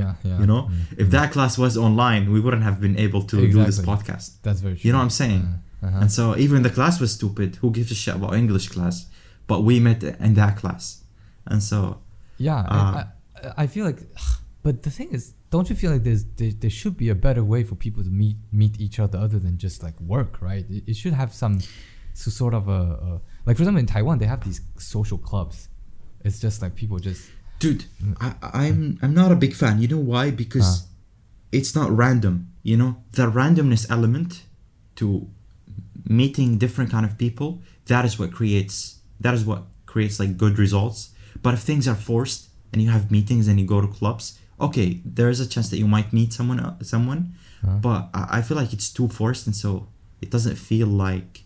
Yeah. 0.00 0.12
Yeah. 0.28 0.38
you 0.42 0.46
know 0.52 0.62
Mm. 0.70 1.00
if 1.02 1.08
that 1.16 1.28
class 1.36 1.52
was 1.64 1.72
online 1.86 2.22
we 2.34 2.38
wouldn't 2.44 2.62
have 2.68 2.78
been 2.86 2.96
able 3.06 3.22
to 3.32 3.36
do 3.54 3.58
this 3.68 3.78
podcast 3.90 4.26
That's 4.44 4.60
very 4.66 4.74
true. 4.76 4.84
you 4.86 4.92
know 4.92 5.00
what 5.02 5.08
I'm 5.10 5.16
saying? 5.24 5.42
Uh, 5.44 5.86
uh-huh. 5.86 6.00
And 6.02 6.10
so 6.18 6.24
even 6.44 6.58
the 6.68 6.74
class 6.78 6.94
was 7.02 7.10
stupid. 7.18 7.48
Who 7.60 7.68
gives 7.76 7.90
a 7.96 7.98
shit 8.02 8.14
about 8.20 8.32
English 8.42 8.66
class? 8.74 8.96
But 9.50 9.58
we 9.68 9.74
met 9.88 10.00
in 10.26 10.32
that 10.42 10.54
class, 10.60 10.82
and 11.46 11.62
so 11.62 12.00
yeah, 12.38 12.60
uh, 12.68 13.04
I, 13.56 13.64
I, 13.64 13.66
feel 13.66 13.84
like, 13.84 14.00
but 14.62 14.82
the 14.82 14.90
thing 14.90 15.10
is, 15.12 15.34
don't 15.50 15.68
you 15.70 15.76
feel 15.76 15.92
like 15.92 16.02
there's 16.02 16.24
there, 16.36 16.50
there 16.52 16.70
should 16.70 16.96
be 16.96 17.08
a 17.08 17.14
better 17.14 17.44
way 17.44 17.62
for 17.64 17.74
people 17.74 18.02
to 18.02 18.10
meet 18.10 18.36
meet 18.52 18.80
each 18.80 18.98
other 18.98 19.18
other 19.18 19.38
than 19.38 19.58
just 19.58 19.82
like 19.82 20.00
work, 20.00 20.40
right? 20.40 20.64
It, 20.70 20.84
it 20.88 20.96
should 20.96 21.12
have 21.12 21.32
some 21.34 21.60
so 22.14 22.30
sort 22.30 22.54
of 22.54 22.68
a, 22.68 22.72
a 22.72 23.20
like 23.46 23.56
for 23.56 23.62
example 23.62 23.80
in 23.80 23.86
Taiwan 23.86 24.18
they 24.18 24.26
have 24.26 24.44
these 24.44 24.60
social 24.78 25.18
clubs. 25.18 25.68
It's 26.24 26.40
just 26.40 26.62
like 26.62 26.74
people 26.74 26.98
just 26.98 27.30
dude, 27.58 27.84
I, 28.20 28.34
I'm 28.42 28.98
I'm 29.02 29.14
not 29.14 29.32
a 29.32 29.36
big 29.36 29.54
fan. 29.54 29.80
You 29.80 29.88
know 29.88 29.98
why? 29.98 30.30
Because 30.30 30.80
Huh. 30.80 30.86
it's 31.52 31.74
not 31.74 31.90
random. 31.90 32.48
You 32.62 32.76
know 32.76 32.96
the 33.12 33.30
randomness 33.30 33.90
element 33.90 34.44
to 34.96 35.28
meeting 36.08 36.58
different 36.58 36.90
kind 36.90 37.04
of 37.06 37.18
people. 37.18 37.60
That 37.86 38.04
is 38.04 38.18
what 38.18 38.32
creates 38.32 39.00
that 39.20 39.34
is 39.34 39.44
what 39.44 39.64
creates 39.86 40.18
like 40.18 40.36
good 40.36 40.58
results. 40.58 41.10
But 41.40 41.54
if 41.54 41.60
things 41.60 41.86
are 41.88 41.94
forced 41.94 42.48
and 42.72 42.82
you 42.82 42.90
have 42.90 43.10
meetings 43.10 43.48
and 43.48 43.58
you 43.60 43.66
go 43.66 43.80
to 43.80 43.86
clubs, 43.88 44.38
okay, 44.60 45.00
there 45.04 45.28
is 45.30 45.40
a 45.40 45.46
chance 45.48 45.68
that 45.70 45.78
you 45.78 45.86
might 45.86 46.12
meet 46.12 46.32
someone 46.32 46.60
uh, 46.60 46.76
someone. 46.82 47.34
Huh? 47.64 47.78
But 47.80 48.08
I, 48.14 48.38
I 48.38 48.42
feel 48.42 48.56
like 48.56 48.72
it's 48.72 48.90
too 48.92 49.08
forced, 49.08 49.46
and 49.46 49.54
so 49.56 49.88
it 50.20 50.30
doesn't 50.30 50.56
feel 50.56 50.88
like. 50.88 51.44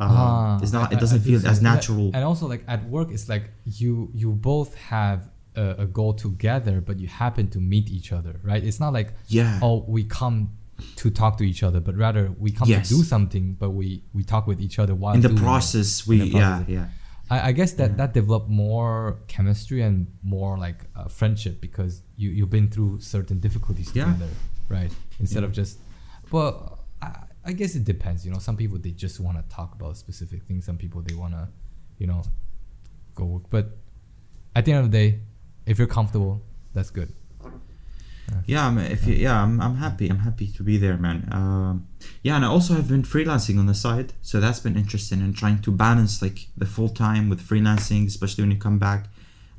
Uh, 0.00 0.06
Ah, 0.10 0.58
it's 0.62 0.72
not. 0.72 0.90
I- 0.90 0.96
It 0.96 1.00
doesn't 1.00 1.20
feel 1.20 1.40
so. 1.40 1.48
as 1.48 1.60
natural. 1.62 2.10
And 2.14 2.24
also, 2.24 2.46
like 2.48 2.64
at 2.66 2.88
work, 2.88 3.08
it's 3.10 3.28
like 3.28 3.44
you 3.64 4.10
you 4.12 4.32
both 4.32 4.74
have 4.90 5.28
a, 5.56 5.66
a 5.84 5.86
goal 5.86 6.12
together, 6.14 6.80
but 6.80 6.98
you 6.98 7.06
happen 7.08 7.48
to 7.50 7.58
meet 7.60 7.88
each 7.88 8.10
other, 8.12 8.34
right? 8.42 8.62
It's 8.64 8.80
not 8.80 8.92
like 8.92 9.14
Yeah. 9.28 9.60
oh 9.62 9.84
we 9.86 10.02
come 10.04 10.50
to 10.96 11.10
talk 11.10 11.38
to 11.38 11.44
each 11.44 11.62
other, 11.62 11.78
but 11.80 11.94
rather 11.96 12.32
we 12.44 12.50
come 12.50 12.68
Yes. 12.68 12.88
to 12.88 12.96
do 12.96 13.02
something, 13.04 13.54
but 13.62 13.70
we 13.70 14.02
we 14.12 14.24
talk 14.24 14.46
with 14.48 14.60
each 14.60 14.78
other 14.80 14.94
while 14.96 15.14
in 15.14 15.20
the 15.20 15.28
doing 15.28 15.38
it. 15.38 15.44
process, 15.44 16.06
we 16.08 16.18
the 16.18 16.26
yeah 16.26 16.64
yeah 16.66 16.86
I, 17.30 17.48
I 17.48 17.52
guess 17.52 17.72
that 17.74 17.96
that 17.96 18.12
developed 18.12 18.48
more 18.50 19.18
chemistry 19.28 19.80
and 19.82 20.06
more 20.22 20.58
like 20.58 20.84
uh, 20.94 21.08
friendship 21.08 21.60
because 21.60 22.02
you 22.16 22.30
you've 22.30 22.50
been 22.50 22.68
through 22.70 23.00
certain 23.00 23.38
difficulties 23.40 23.90
Yeah. 23.94 24.12
together, 24.12 24.30
right? 24.68 24.92
Instead 25.20 25.42
Yeah. 25.42 25.46
of 25.48 25.52
just, 25.52 25.78
well, 26.30 26.80
I, 27.00 27.24
I 27.44 27.52
guess 27.52 27.74
it 27.76 27.84
depends. 27.84 28.24
You 28.26 28.32
know, 28.32 28.38
some 28.38 28.56
people 28.56 28.78
they 28.78 28.90
just 28.90 29.20
want 29.20 29.36
to 29.38 29.44
talk 29.54 29.74
about 29.74 29.96
specific 29.96 30.42
things. 30.44 30.64
Some 30.66 30.76
people 30.76 31.00
they 31.02 31.14
want 31.14 31.32
to, 31.32 31.48
you 31.98 32.06
know, 32.06 32.22
go 33.14 33.24
work. 33.24 33.44
But 33.50 33.76
at 34.54 34.64
the 34.64 34.72
end 34.72 34.84
of 34.84 34.90
the 34.92 34.98
day, 34.98 35.20
if 35.66 35.78
you're 35.78 35.88
comfortable, 35.88 36.42
that's 36.74 36.90
good. 36.90 37.12
Yeah. 38.46 38.66
I'm, 38.66 38.78
if 38.78 39.06
you, 39.06 39.14
yeah, 39.14 39.42
I'm, 39.42 39.60
I'm 39.60 39.76
happy. 39.76 40.08
I'm 40.08 40.20
happy 40.20 40.46
to 40.56 40.62
be 40.62 40.76
there, 40.76 40.96
man. 40.96 41.28
Um, 41.32 41.86
yeah, 42.22 42.36
and 42.36 42.44
I 42.44 42.48
also 42.48 42.74
have 42.74 42.88
been 42.88 43.02
freelancing 43.02 43.58
on 43.58 43.66
the 43.66 43.74
side, 43.74 44.12
so 44.22 44.40
that's 44.40 44.60
been 44.60 44.76
interesting 44.76 45.20
and 45.20 45.34
trying 45.36 45.60
to 45.62 45.70
balance 45.70 46.20
like 46.22 46.38
the 46.56 46.66
full 46.66 46.88
time 46.88 47.28
with 47.30 47.40
freelancing, 47.40 48.06
especially 48.06 48.42
when 48.44 48.50
you 48.50 48.58
come 48.58 48.78
back. 48.78 49.06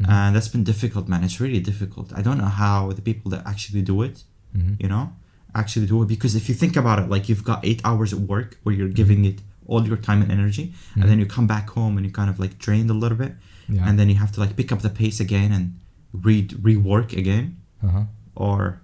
And 0.08 0.36
that's 0.36 0.50
been 0.50 0.66
difficult, 0.66 1.08
man. 1.08 1.24
It's 1.24 1.40
really 1.40 1.62
difficult. 1.62 2.12
I 2.14 2.22
don't 2.22 2.38
know 2.38 2.54
how 2.66 2.92
the 2.92 3.02
people 3.02 3.32
that 3.32 3.42
actually 3.48 3.82
do 3.82 4.02
it, 4.02 4.24
hmm 4.54 4.74
you 4.80 4.90
know, 4.90 5.14
actually 5.62 5.88
do 5.88 6.04
it 6.04 6.08
because 6.16 6.36
if 6.36 6.50
you 6.50 6.56
think 6.56 6.76
about 6.76 7.00
it, 7.00 7.08
like 7.10 7.30
you've 7.30 7.46
got 7.46 7.60
eight 7.70 7.82
hours 7.86 8.12
at 8.12 8.20
work 8.20 8.58
where 8.64 8.76
you're 8.76 8.90
giving 9.02 9.24
it 9.24 9.40
all 9.68 9.88
your 9.88 9.98
time 9.98 10.22
and 10.22 10.32
energy, 10.32 10.74
and 10.96 11.04
then 11.10 11.18
you 11.22 11.26
come 11.26 11.48
back 11.48 11.70
home 11.78 11.94
and 11.98 12.06
you 12.06 12.12
kind 12.12 12.30
of 12.30 12.40
like 12.44 12.54
drained 12.60 12.90
a 12.90 12.94
little 13.04 13.18
bit, 13.18 13.34
Yeah. 13.70 13.88
and 13.88 13.98
then 13.98 14.10
you 14.10 14.16
have 14.16 14.32
to 14.34 14.40
like 14.44 14.54
pick 14.58 14.70
up 14.74 14.82
the 14.82 14.90
pace 14.90 15.20
again 15.22 15.52
and 15.58 15.80
read 16.28 16.50
rework 16.68 17.10
again 17.18 17.46
uh-huh. 17.86 18.04
Or 18.36 18.82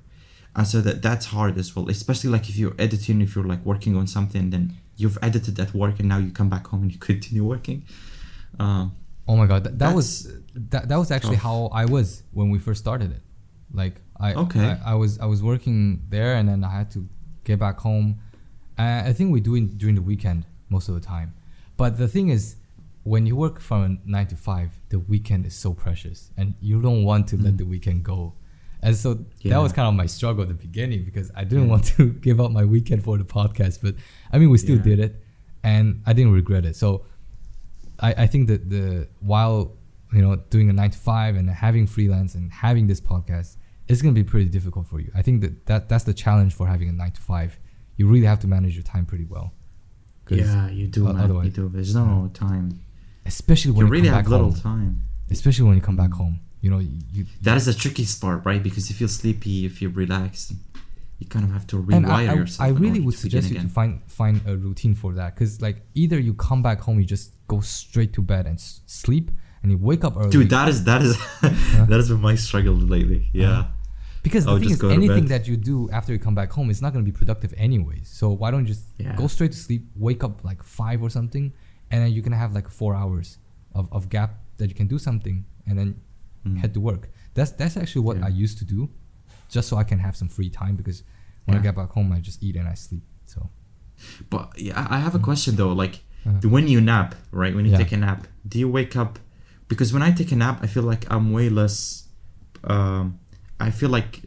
and 0.56 0.68
so 0.68 0.82
that 0.82 1.02
that's 1.02 1.28
hard 1.28 1.58
as 1.58 1.76
well 1.76 1.88
especially 1.90 2.30
like 2.30 2.50
if 2.50 2.56
you're 2.58 2.76
editing 2.80 3.22
if 3.22 3.36
you're 3.36 3.46
like 3.54 3.64
working 3.66 3.96
on 3.96 4.06
something 4.08 4.50
then 4.50 4.74
you've 4.98 5.18
edited 5.22 5.60
at 5.60 5.74
work 5.74 6.00
and 6.00 6.08
now 6.10 6.18
you 6.18 6.30
come 6.32 6.50
back 6.50 6.68
home 6.68 6.82
and 6.84 6.92
you 6.92 7.00
continue 7.12 7.44
working 7.44 7.84
um, 8.60 8.96
Oh 9.28 9.36
my 9.38 9.46
god, 9.46 9.64
that, 9.64 9.80
that 9.80 9.96
was 9.96 10.28
that, 10.56 10.90
that 10.90 10.98
was 10.98 11.10
actually 11.12 11.36
tough. 11.36 11.44
how 11.44 11.70
I 11.72 11.86
was 11.86 12.24
when 12.34 12.50
we 12.50 12.60
first 12.60 12.80
started 12.82 13.12
it. 13.12 13.22
Like 13.74 13.96
I, 14.20 14.34
Okay. 14.34 14.60
I 14.60 14.92
I 14.94 14.96
was 14.96 15.20
I 15.20 15.26
was 15.26 15.42
working 15.42 16.02
there 16.10 16.34
and 16.36 16.50
then 16.50 16.64
I 16.64 16.72
had 16.80 16.90
to 16.92 17.08
get 17.46 17.58
back 17.60 17.78
home. 17.80 18.20
Uh, 18.78 19.04
I 19.06 19.14
think 19.14 19.32
we 19.32 19.40
do 19.40 19.56
it 19.56 19.78
during 19.78 19.96
the 19.96 20.02
weekend 20.02 20.46
most 20.70 20.90
of 20.90 20.96
the 20.96 21.02
time. 21.16 21.34
But 21.78 21.98
the 21.98 22.08
thing 22.10 22.28
is, 22.30 22.56
when 23.04 23.26
you 23.26 23.36
work 23.38 23.60
from 23.62 24.00
nine 24.06 24.28
to 24.28 24.36
five, 24.36 24.70
the 24.90 25.00
weekend 25.00 25.46
is 25.46 25.56
so 25.56 25.74
precious, 25.74 26.32
and 26.36 26.56
you 26.60 26.82
don't 26.82 27.04
want 27.06 27.28
to 27.30 27.38
let 27.38 27.54
Mm. 27.54 27.58
the 27.60 27.66
weekend 27.66 28.04
go. 28.04 28.34
And 28.84 28.96
so 28.96 29.14
that 29.44 29.58
was 29.60 29.74
kind 29.74 29.88
of 29.88 29.94
my 29.94 30.08
struggle 30.08 30.42
at 30.42 30.48
the 30.48 30.56
beginning 30.56 31.04
because 31.06 31.32
I 31.36 31.44
didn't 31.44 31.70
want 31.70 31.84
to 31.98 32.10
give 32.28 32.40
up 32.42 32.52
my 32.52 32.66
weekend 32.66 33.04
for 33.04 33.18
the 33.18 33.24
podcast. 33.24 33.80
But 33.82 33.96
I 34.32 34.38
mean, 34.40 34.50
we 34.50 34.58
still 34.58 34.78
Yeah. 34.78 34.84
did 34.84 35.00
it, 35.00 35.24
and 35.64 36.02
I 36.06 36.14
didn't 36.14 36.32
regret 36.34 36.66
it. 36.66 36.76
So 36.76 37.06
I, 38.00 38.14
I 38.24 38.28
think 38.28 38.48
that 38.48 38.70
the 38.70 39.08
while 39.20 39.78
you 40.14 40.22
know 40.22 40.36
doing 40.50 40.70
a 40.70 40.74
nine 40.74 40.90
to 40.92 40.98
five 40.98 41.36
and 41.36 41.50
having 41.50 41.86
freelance 41.88 42.34
and 42.36 42.52
having 42.52 42.88
this 42.88 43.00
podcast, 43.00 43.58
it's 43.88 44.02
gonna 44.02 44.14
be 44.14 44.24
pretty 44.24 44.50
difficult 44.50 44.88
for 44.88 45.00
you. 45.00 45.12
I 45.14 45.22
think 45.22 45.42
that, 45.42 45.66
that 45.68 45.90
that's 45.90 46.04
the 46.06 46.14
challenge 46.14 46.54
for 46.56 46.66
having 46.68 46.90
a 46.90 46.92
nine 46.94 47.12
to 47.12 47.22
five. 47.22 47.60
You 47.98 48.08
really 48.08 48.26
have 48.26 48.40
to 48.40 48.48
manage 48.48 48.74
your 48.76 48.84
time 48.84 49.06
pretty 49.06 49.26
well. 49.26 49.54
yeah 50.30 50.70
you 50.70 50.88
do 50.88 51.04
man 51.04 51.18
otherwise- 51.18 51.46
you 51.46 51.52
do 51.52 51.68
there's 51.70 51.94
no 51.94 52.30
time 52.34 52.68
especially 53.26 53.72
when 53.72 53.82
you 53.82 53.86
you, 53.88 53.92
really 53.92 54.08
come 54.08 54.16
have 54.16 54.24
back 54.26 54.32
little 54.32 54.52
home. 54.52 54.60
time 54.72 55.02
Especially 55.30 55.66
when 55.68 55.76
you 55.76 55.82
come 55.90 55.96
back 56.04 56.12
home, 56.22 56.40
you 56.62 56.70
know 56.72 56.80
you. 56.80 56.90
you 57.12 57.26
that 57.42 57.58
is 57.58 57.66
the 57.66 57.74
tricky 57.74 58.06
part 58.20 58.46
right? 58.46 58.62
Because 58.62 58.90
if 58.90 59.00
you're 59.00 59.10
sleepy 59.10 59.66
if 59.66 59.82
you're 59.82 59.92
relaxed 59.92 60.54
you 61.20 61.28
kind 61.28 61.46
of 61.46 61.52
have 61.52 61.68
to 61.68 61.76
rewire 61.82 61.96
and 61.98 62.06
I, 62.08 62.22
I, 62.32 62.34
yourself 62.34 62.68
I 62.68 62.72
really 62.72 63.00
would 63.00 63.14
suggest 63.16 63.50
you 63.52 63.60
to 63.60 63.68
find 63.68 64.02
find 64.08 64.42
a 64.48 64.58
routine 64.58 64.96
for 64.96 65.14
that. 65.14 65.36
Because 65.36 65.62
like 65.62 65.78
either 65.94 66.20
you 66.20 66.34
come 66.34 66.62
back 66.64 66.80
home 66.82 67.00
you 67.00 67.06
just 67.06 67.34
go 67.48 67.60
straight 67.62 68.12
to 68.14 68.22
bed 68.22 68.46
and 68.48 68.56
s- 68.56 68.82
sleep 68.88 69.30
and 69.62 69.72
you 69.72 69.78
wake 69.78 70.04
up 70.04 70.18
early. 70.18 70.32
Dude 70.32 70.50
that 70.50 70.68
is 70.68 70.84
that 70.86 71.02
is 71.04 71.16
that 71.42 71.90
has 71.90 72.10
been 72.10 72.22
my 72.22 72.36
struggle 72.36 72.74
lately. 72.74 73.30
Yeah. 73.34 73.66
Because 74.24 74.46
I 74.48 74.54
the 74.54 74.60
thing 74.60 74.70
is, 74.72 74.84
anything 74.84 75.26
that 75.28 75.48
you 75.48 75.58
do 75.58 75.90
after 75.92 76.12
you 76.14 76.20
come 76.20 76.36
back 76.36 76.52
home 76.52 76.70
is 76.70 76.82
not 76.82 76.94
going 76.94 77.04
to 77.06 77.12
be 77.12 77.16
productive 77.18 77.54
anyways. 77.58 78.08
So 78.08 78.30
why 78.30 78.52
don't 78.52 78.62
you 78.62 78.74
just 78.76 78.86
Yeah. 78.98 79.16
go 79.16 79.28
straight 79.28 79.52
to 79.52 79.58
sleep, 79.58 79.84
wake 79.96 80.24
up 80.24 80.44
like 80.44 80.62
five 80.64 81.02
or 81.02 81.10
something, 81.10 81.54
and 81.90 82.04
then 82.04 82.12
you're 82.12 82.24
gonna 82.24 82.38
have 82.38 82.54
like 82.54 82.70
four 82.70 82.94
hours 82.96 83.38
of, 83.74 83.92
of 83.92 84.10
gap 84.10 84.40
that 84.58 84.68
you 84.70 84.76
can 84.76 84.88
do 84.88 85.00
something, 85.00 85.46
and 85.68 85.78
then 85.78 85.90
Mm. 86.46 86.58
head 86.58 86.74
to 86.74 86.80
work. 86.80 87.10
That's 87.36 87.52
that's 87.52 87.78
actually 87.78 88.02
what 88.08 88.18
Yeah. 88.18 88.26
I 88.26 88.30
used 88.30 88.58
to 88.60 88.66
do, 88.66 88.90
just 89.50 89.68
so 89.70 89.78
I 89.78 89.84
can 89.84 90.00
have 90.00 90.16
some 90.16 90.28
free 90.28 90.50
time. 90.50 90.76
Because 90.76 91.04
when 91.46 91.58
I 91.58 91.62
get 91.62 91.76
back 91.76 91.90
home, 91.92 92.12
I 92.12 92.20
just 92.20 92.42
eat 92.44 92.56
and 92.56 92.68
I 92.68 92.74
sleep. 92.76 93.04
So 93.26 93.50
But 94.30 94.46
yeah, 94.60 94.88
I 94.90 94.98
have 95.00 95.14
a 95.16 95.20
question 95.20 95.56
though. 95.56 95.74
Like, 95.74 95.96
Uh-huh. 96.26 96.50
when 96.50 96.68
you 96.68 96.80
nap, 96.82 97.16
right? 97.32 97.54
When 97.56 97.66
you 97.66 97.72
Yeah. 97.72 97.78
take 97.84 97.92
a 97.92 97.98
nap, 97.98 98.28
do 98.48 98.58
you 98.60 98.70
wake 98.70 98.96
up? 98.96 99.20
Because 99.68 99.94
when 99.94 100.02
I 100.04 100.12
take 100.12 100.32
a 100.32 100.36
nap, 100.36 100.60
I 100.64 100.68
feel 100.68 100.84
like 100.84 101.04
I'm 101.14 101.32
way 101.32 101.50
less. 101.50 102.08
Um, 102.64 103.20
I 103.60 103.70
feel 103.72 103.90
like 103.90 104.22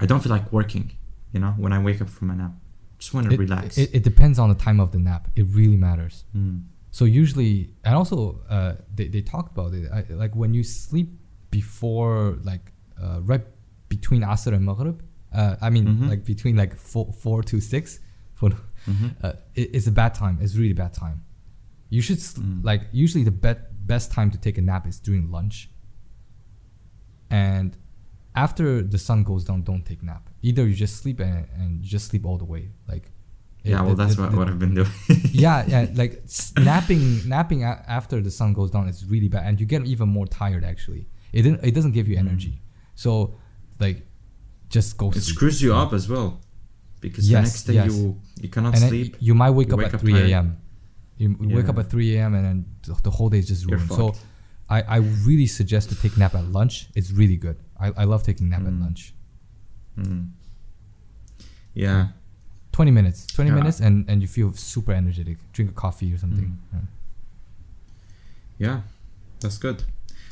I 0.00 0.06
don't 0.06 0.22
feel 0.22 0.30
like 0.38 0.52
working. 0.52 0.92
You 1.32 1.40
know, 1.40 1.52
when 1.62 1.72
I 1.72 1.78
wake 1.82 2.00
up 2.00 2.08
from 2.08 2.30
a 2.30 2.36
nap, 2.36 2.52
just 2.98 3.12
want 3.14 3.26
to 3.28 3.34
It, 3.34 3.38
relax. 3.38 3.76
it, 3.78 3.90
it 3.92 4.02
depends 4.02 4.38
on 4.38 4.48
the 4.48 4.54
time 4.54 4.78
of 4.80 4.90
the 4.92 4.98
nap. 4.98 5.28
It 5.36 5.46
really 5.58 5.76
matters. 5.76 6.24
Mm. 6.36 6.64
So 6.90 7.04
usually, 7.04 7.74
and 7.84 7.94
also, 7.94 8.40
uh, 8.48 8.74
they, 8.94 9.08
they 9.08 9.20
talked 9.20 9.52
about 9.56 9.74
it. 9.74 9.90
I, 9.92 10.04
like 10.14 10.34
when 10.34 10.54
you 10.54 10.64
sleep 10.64 11.10
before, 11.50 12.38
like 12.42 12.72
uh, 13.02 13.20
right 13.22 13.44
between 13.88 14.22
Asr 14.22 14.52
and 14.54 14.64
Maghrib. 14.64 15.02
Uh, 15.32 15.56
I 15.60 15.68
mean, 15.70 15.86
Mhm. 15.86 16.08
like 16.08 16.24
between 16.24 16.56
like 16.56 16.74
four, 16.76 17.12
four 17.12 17.42
to 17.44 17.60
six. 17.60 18.00
For 18.34 18.50
Mhm. 18.86 19.14
uh, 19.22 19.32
it, 19.54 19.70
it's 19.74 19.86
a 19.86 19.92
bad 19.92 20.14
time. 20.14 20.38
It's 20.40 20.54
really 20.56 20.72
bad 20.72 20.94
time. 20.94 21.24
You 21.90 22.00
should 22.02 22.20
sl- 22.20 22.40
Mm. 22.42 22.64
like 22.64 22.82
usually 22.92 23.24
the 23.24 23.30
be- 23.32 23.64
best 23.86 24.10
time 24.12 24.30
to 24.30 24.38
take 24.38 24.56
a 24.58 24.62
nap 24.62 24.86
is 24.86 24.98
during 25.00 25.30
lunch. 25.30 25.70
And 27.30 27.76
after 28.34 28.82
the 28.82 28.98
sun 28.98 29.22
goes 29.24 29.44
down, 29.44 29.62
don't 29.62 29.84
take 29.84 30.02
nap. 30.02 30.30
Either 30.42 30.66
you 30.66 30.74
just 30.74 30.96
sleep 30.96 31.20
and, 31.20 31.46
and 31.58 31.84
you 31.84 31.90
just 31.90 32.06
sleep 32.08 32.24
all 32.24 32.38
the 32.38 32.44
way. 32.44 32.70
Like 32.86 33.10
yeah, 33.70 33.80
well, 33.82 33.94
the- 33.94 34.04
that's 34.04 34.16
the- 34.16 34.22
what, 34.22 34.30
the- 34.32 34.36
what 34.38 34.48
I've 34.48 34.58
been 34.58 34.74
doing. 34.74 34.90
yeah, 35.44 35.64
yeah, 35.66 35.86
like 35.94 36.22
napping, 36.58 37.28
napping 37.28 37.62
a- 37.64 37.84
after 37.88 38.20
the 38.20 38.30
sun 38.30 38.52
goes 38.52 38.70
down 38.70 38.88
is 38.88 39.04
really 39.04 39.28
bad, 39.28 39.44
and 39.46 39.60
you 39.60 39.66
get 39.66 39.84
even 39.86 40.08
more 40.08 40.26
tired. 40.26 40.64
Actually, 40.64 41.06
it 41.32 41.42
didn't, 41.42 41.64
it 41.64 41.74
doesn't 41.74 41.92
give 41.92 42.08
you 42.08 42.16
energy. 42.16 42.60
So, 42.94 43.34
like, 43.80 44.06
just 44.68 44.96
go 44.96 45.08
it 45.10 45.14
sleep. 45.14 45.24
screws 45.36 45.62
you 45.62 45.74
up 45.74 45.92
as 45.92 46.08
well, 46.08 46.40
because 47.00 47.30
Yes, 47.30 47.38
the 47.38 47.42
next 47.48 47.62
day 47.64 47.74
yes. 47.74 47.94
you 47.96 48.20
you 48.42 48.48
cannot 48.48 48.74
and 48.74 48.88
sleep. 48.88 49.16
you 49.20 49.34
might 49.34 49.50
wake 49.50 49.68
You 49.68 49.74
up 49.74 49.78
wake 49.80 49.94
at 49.94 50.00
3 50.00 50.14
a.m. 50.32 50.56
You 51.16 51.36
you 51.40 51.56
wake 51.56 51.68
up 51.68 51.78
at 51.78 51.88
3 51.90 52.16
a.m. 52.16 52.34
and 52.34 52.44
then 52.44 52.66
the, 53.02 53.10
whole 53.10 53.28
day 53.28 53.38
is 53.38 53.48
just 53.48 53.64
ruined. 53.66 53.90
So. 53.90 54.14
I, 54.70 54.82
I 54.82 54.96
really 55.24 55.46
suggest 55.46 55.88
to 55.88 55.94
take 55.94 56.18
nap 56.18 56.34
at 56.34 56.44
lunch. 56.52 56.88
It's 56.94 57.10
really 57.10 57.38
good. 57.38 57.56
I, 57.80 57.86
I 57.96 58.04
love 58.04 58.22
taking 58.22 58.50
nap 58.50 58.60
at 58.60 58.74
Mm. 58.74 58.82
lunch. 58.82 59.14
Mm. 59.98 60.28
Yeah. 61.74 62.08
20 62.78 62.92
minutes, 62.92 63.26
20 63.26 63.50
Yeah. 63.50 63.54
minutes, 63.56 63.80
and, 63.80 63.94
and 64.08 64.22
you 64.22 64.28
feel 64.28 64.52
super 64.52 64.92
energetic. 64.92 65.36
Drink 65.52 65.70
a 65.72 65.74
coffee 65.74 66.14
or 66.14 66.18
something. 66.18 66.56
Mm. 66.74 66.86
Yeah. 68.58 68.66
Yeah, 68.66 68.80
that's 69.40 69.58
good. 69.58 69.82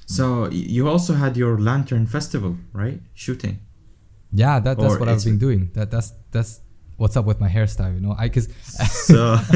So 0.06 0.24
y- 0.42 0.50
you 0.76 0.88
also 0.88 1.14
had 1.14 1.36
your 1.36 1.58
lantern 1.58 2.06
festival, 2.06 2.56
right? 2.72 3.00
Shooting. 3.14 3.58
Yeah, 4.32 4.60
that, 4.60 4.78
that's 4.78 4.94
Or 4.94 4.98
what 5.00 5.08
I've 5.08 5.24
been 5.24 5.38
doing. 5.38 5.70
That 5.74 5.90
that's 5.90 6.12
that's 6.30 6.60
what's 6.96 7.16
up 7.16 7.24
with 7.24 7.40
my 7.40 7.48
hairstyle. 7.48 7.94
You 7.94 8.00
know, 8.00 8.14
I 8.18 8.28
because 8.28 8.48
So 9.06 9.38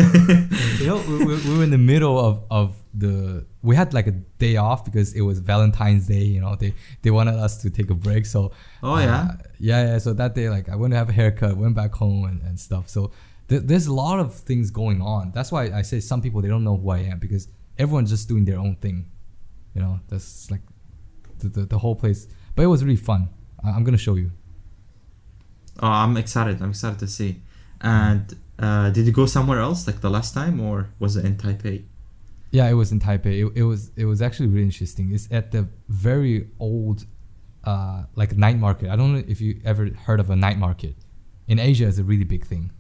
you 0.78 0.86
know 0.86 1.02
we, 1.08 1.24
we, 1.24 1.34
we 1.36 1.58
were 1.58 1.64
in 1.64 1.70
the 1.70 1.78
middle 1.78 2.18
of 2.18 2.42
of 2.50 2.76
the 2.94 3.46
we 3.62 3.76
had 3.76 3.94
like 3.94 4.06
a 4.06 4.12
day 4.38 4.56
off 4.56 4.84
because 4.84 5.14
it 5.14 5.20
was 5.22 5.38
Valentine's 5.38 6.06
Day. 6.06 6.22
You 6.24 6.40
know, 6.40 6.54
they 6.56 6.74
they 7.02 7.10
wanted 7.10 7.34
us 7.34 7.58
to 7.62 7.70
take 7.70 7.90
a 7.90 7.94
break. 7.94 8.26
So 8.26 8.52
Oh, 8.82 8.94
uh, 8.94 9.00
yeah? 9.00 9.28
yeah, 9.58 9.86
yeah. 9.92 9.98
So 9.98 10.12
that 10.14 10.34
day, 10.34 10.48
like 10.50 10.68
I 10.68 10.76
went 10.76 10.92
to 10.92 10.98
have 10.98 11.08
a 11.08 11.12
haircut, 11.12 11.56
went 11.56 11.74
back 11.74 11.94
home 11.94 12.24
and, 12.24 12.42
and 12.42 12.58
stuff. 12.58 12.88
So 12.88 13.12
th- 13.48 13.62
there's 13.64 13.86
a 13.86 13.94
lot 13.94 14.18
of 14.20 14.34
things 14.34 14.70
going 14.70 15.00
on. 15.00 15.32
That's 15.34 15.50
why 15.52 15.70
I 15.70 15.82
say 15.82 16.00
some 16.00 16.20
people 16.22 16.40
they 16.42 16.48
don't 16.48 16.64
know 16.64 16.76
who 16.76 16.90
I 16.90 16.98
am 17.12 17.18
because 17.18 17.48
everyone's 17.78 18.10
just 18.10 18.28
doing 18.28 18.44
their 18.44 18.58
own 18.58 18.76
thing. 18.76 19.10
You 19.74 19.82
know, 19.82 20.00
that's 20.08 20.50
like 20.50 20.62
the 21.38 21.48
the, 21.48 21.62
the 21.66 21.78
whole 21.78 21.94
place. 21.94 22.26
But 22.54 22.62
it 22.64 22.66
was 22.68 22.82
really 22.84 22.96
fun. 22.96 23.28
I, 23.62 23.70
I'm 23.70 23.84
gonna 23.84 23.98
show 24.08 24.16
you. 24.16 24.32
Oh, 25.80 25.86
I'm 25.88 26.16
excited. 26.16 26.60
I'm 26.62 26.70
excited 26.70 26.98
to 27.00 27.06
see. 27.08 27.42
And 27.80 28.36
uh, 28.58 28.90
did 28.90 29.06
you 29.06 29.12
go 29.12 29.26
somewhere 29.26 29.60
else 29.60 29.86
like 29.86 30.00
the 30.00 30.10
last 30.10 30.34
time, 30.34 30.60
or 30.60 30.90
was 30.98 31.16
it 31.16 31.24
in 31.24 31.36
Taipei? 31.36 31.84
Yeah, 32.52 32.68
it 32.68 32.74
was 32.74 32.90
in 32.92 33.00
Taipei. 33.00 33.46
It, 33.46 33.52
it 33.60 33.62
was 33.62 33.90
it 33.96 34.04
was 34.04 34.20
actually 34.20 34.48
really 34.48 34.64
interesting. 34.64 35.12
It's 35.12 35.28
at 35.30 35.52
the 35.52 35.68
very 35.88 36.48
old, 36.58 37.06
uh, 37.64 38.04
like 38.16 38.36
night 38.36 38.58
market. 38.58 38.90
I 38.90 38.96
don't 38.96 39.12
know 39.14 39.24
if 39.26 39.40
you 39.40 39.60
ever 39.64 39.86
heard 40.06 40.20
of 40.20 40.28
a 40.30 40.36
night 40.36 40.58
market. 40.58 40.96
In 41.46 41.58
Asia, 41.58 41.86
it's 41.88 41.98
a 41.98 42.04
really 42.04 42.24
big 42.24 42.44
thing. 42.44 42.70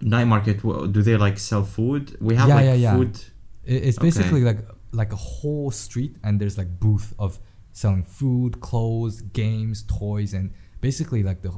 Night 0.00 0.24
market. 0.26 0.62
Do 0.62 1.02
they 1.02 1.16
like 1.16 1.38
sell 1.38 1.64
food? 1.64 2.16
We 2.20 2.36
have 2.36 2.48
Yeah, 2.48 2.54
like 2.56 2.64
yeah, 2.66 2.74
yeah. 2.74 2.96
food. 2.96 3.16
It, 3.64 3.84
it's 3.88 3.98
Okay. 3.98 4.06
basically 4.08 4.42
like 4.42 4.58
like 4.92 5.12
a 5.12 5.16
whole 5.16 5.70
street, 5.70 6.16
and 6.22 6.40
there's 6.40 6.56
like 6.56 6.78
booth 6.78 7.14
of 7.18 7.40
selling 7.72 8.04
food, 8.04 8.60
clothes, 8.60 9.22
games, 9.22 9.82
toys, 9.82 10.34
and 10.34 10.52
basically 10.80 11.22
like 11.22 11.42
the 11.42 11.52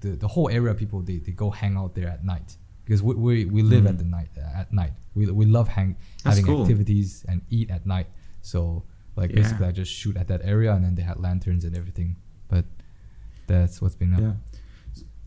the, 0.00 0.10
the, 0.10 0.28
whole 0.28 0.48
area. 0.48 0.74
People 0.74 1.00
they, 1.02 1.18
they 1.18 1.32
go 1.32 1.50
hang 1.50 1.76
out 1.76 1.94
there 1.94 2.08
at 2.08 2.24
night 2.24 2.56
because 2.84 3.02
we, 3.02 3.14
we, 3.14 3.44
we 3.44 3.62
live 3.62 3.86
at 3.86 3.98
the 3.98 4.04
night 4.04 4.28
at 4.54 4.72
night. 4.72 4.92
We, 5.14 5.26
we 5.30 5.46
love 5.46 5.68
hang 5.68 5.90
Mm. 5.94 5.96
That's 6.24 6.36
having 6.36 6.44
cool. 6.46 6.62
activities 6.62 7.24
and 7.28 7.42
eat 7.50 7.70
at 7.70 7.86
night. 7.86 8.06
So 8.42 8.84
like 9.16 9.30
Yeah. 9.30 9.36
basically, 9.42 9.66
I 9.66 9.72
just 9.72 9.92
shoot 9.92 10.16
at 10.16 10.28
that 10.28 10.40
area, 10.44 10.72
and 10.74 10.84
then 10.84 10.94
they 10.94 11.02
had 11.02 11.18
lanterns 11.20 11.64
and 11.64 11.76
everything. 11.76 12.16
But 12.48 12.64
that's 13.46 13.80
what's 13.82 13.94
been 13.96 14.14
up. 14.14 14.20
Yeah. 14.20 14.32